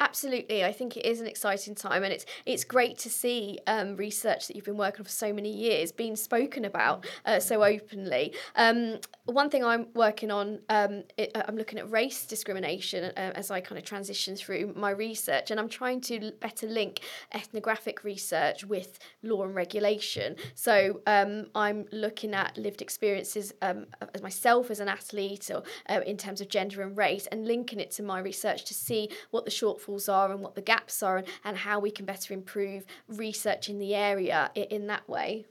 Absolutely, 0.00 0.64
I 0.64 0.72
think 0.72 0.96
it 0.96 1.06
is 1.06 1.20
an 1.20 1.26
exciting 1.26 1.74
time, 1.74 2.02
and 2.04 2.12
it's 2.12 2.26
it's 2.46 2.64
great 2.64 2.98
to 2.98 3.10
see 3.10 3.58
um, 3.66 3.96
research 3.96 4.46
that 4.46 4.56
you've 4.56 4.64
been 4.64 4.76
working 4.76 5.00
on 5.00 5.04
for 5.04 5.10
so 5.10 5.32
many 5.32 5.52
years 5.52 5.92
being 5.92 6.16
spoken 6.16 6.64
about 6.64 7.06
uh, 7.24 7.40
so 7.40 7.62
openly. 7.62 8.34
Um, 8.56 8.98
one 9.26 9.48
thing 9.50 9.64
I'm 9.64 9.86
working 9.94 10.30
on, 10.30 10.58
um, 10.68 11.04
it, 11.16 11.30
uh, 11.34 11.44
I'm 11.46 11.56
looking 11.56 11.78
at 11.78 11.88
race 11.90 12.26
discrimination 12.26 13.12
uh, 13.16 13.32
as 13.34 13.50
I 13.50 13.60
kind 13.60 13.78
of 13.78 13.84
transition 13.84 14.34
through 14.34 14.74
my 14.76 14.90
research, 14.90 15.50
and 15.50 15.60
I'm 15.60 15.68
trying 15.68 16.00
to 16.02 16.32
better 16.40 16.66
link 16.66 17.00
ethnographic 17.32 18.02
research 18.02 18.64
with 18.64 18.98
law 19.22 19.44
and 19.44 19.54
regulation. 19.54 20.36
So 20.54 21.00
um, 21.06 21.46
I'm 21.54 21.86
looking 21.92 22.34
at 22.34 22.58
lived 22.58 22.82
experiences 22.82 23.52
um, 23.62 23.86
as 24.14 24.22
myself 24.22 24.70
as 24.70 24.80
an 24.80 24.88
athlete, 24.88 25.50
or 25.54 25.62
uh, 25.88 26.00
in 26.04 26.16
terms 26.16 26.40
of 26.40 26.48
gender 26.48 26.82
and 26.82 26.96
race, 26.96 27.26
and 27.30 27.46
linking 27.46 27.78
it 27.78 27.92
to 27.92 28.02
my 28.02 28.18
research 28.18 28.64
to 28.64 28.74
see 28.74 29.08
what 29.30 29.44
the 29.44 29.50
shortfalls 29.62 30.12
are 30.12 30.32
and 30.32 30.40
what 30.40 30.54
the 30.54 30.62
gaps 30.62 31.02
are 31.02 31.18
and, 31.18 31.26
and 31.44 31.58
how 31.58 31.78
we 31.78 31.90
can 31.90 32.04
better 32.04 32.34
improve 32.34 32.84
research 33.08 33.68
in 33.68 33.78
the 33.78 33.94
area 33.94 34.50
in, 34.54 34.64
in 34.64 34.86
that 34.88 35.08
way. 35.08 35.46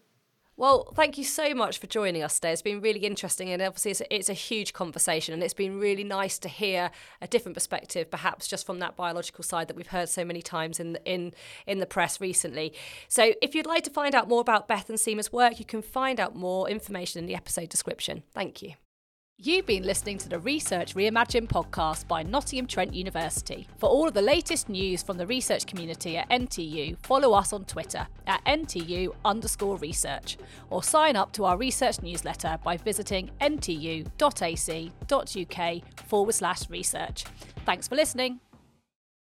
Well, 0.58 0.92
thank 0.96 1.18
you 1.18 1.24
so 1.24 1.56
much 1.56 1.80
for 1.80 1.88
joining 1.88 2.22
us 2.22 2.36
today. 2.36 2.52
It's 2.52 2.62
been 2.62 2.82
really 2.82 3.00
interesting, 3.00 3.50
and 3.50 3.64
obviously, 3.64 3.92
it's 3.92 4.02
a, 4.02 4.16
it's 4.16 4.30
a, 4.30 4.34
huge 4.34 4.74
conversation, 4.74 5.34
and 5.34 5.42
it's 5.42 5.56
been 5.56 5.80
really 5.80 6.04
nice 6.04 6.38
to 6.38 6.50
hear 6.50 6.92
a 7.20 7.28
different 7.28 7.56
perspective, 7.56 8.12
perhaps 8.12 8.48
just 8.48 8.66
from 8.66 8.78
that 8.78 8.96
biological 8.96 9.44
side 9.44 9.70
that 9.70 9.76
we've 9.76 9.88
heard 9.88 10.08
so 10.08 10.24
many 10.24 10.44
times 10.44 10.80
in 10.80 10.94
the, 10.94 11.04
in 11.04 11.34
in 11.66 11.80
the 11.80 11.88
press 11.88 12.22
recently. 12.22 12.74
So, 13.08 13.34
if 13.42 13.56
you'd 13.56 13.66
like 13.66 13.84
to 13.86 13.90
find 13.90 14.14
out 14.14 14.28
more 14.28 14.42
about 14.42 14.68
Beth 14.68 14.88
and 14.88 15.00
Seema's 15.00 15.32
work, 15.32 15.58
you 15.58 15.66
can 15.66 15.82
find 15.82 16.20
out 16.20 16.36
more 16.36 16.70
information 16.70 17.18
in 17.18 17.26
the 17.26 17.34
episode 17.34 17.70
description. 17.70 18.22
Thank 18.32 18.62
you. 18.62 18.74
You've 19.44 19.66
been 19.66 19.82
listening 19.82 20.20
to 20.20 20.30
the 20.30 20.38
Research 20.38 20.94
Reimagined 20.94 21.48
podcast 21.48 22.08
by 22.08 22.22
Nottingham 22.22 22.68
Trent 22.68 22.94
University. 22.94 23.68
For 23.80 23.90
all 23.90 24.08
of 24.08 24.14
the 24.14 24.22
latest 24.22 24.70
news 24.70 25.02
from 25.02 25.18
the 25.18 25.26
research 25.26 25.66
community 25.66 26.16
at 26.16 26.30
NTU, 26.30 26.96
follow 27.02 27.34
us 27.34 27.52
on 27.52 27.66
Twitter 27.66 28.06
at 28.28 28.46
NTU 28.46 29.16
underscore 29.26 29.78
research 29.78 30.38
or 30.70 30.84
sign 30.84 31.16
up 31.16 31.32
to 31.32 31.46
our 31.46 31.58
research 31.58 32.04
newsletter 32.04 32.60
by 32.64 32.78
visiting 32.78 33.32
ntu.ac.uk 33.42 34.06
forward 36.08 36.34
slash 36.34 36.70
research. 36.70 37.24
Thanks 37.66 37.88
for 37.88 37.96
listening. 37.96 38.42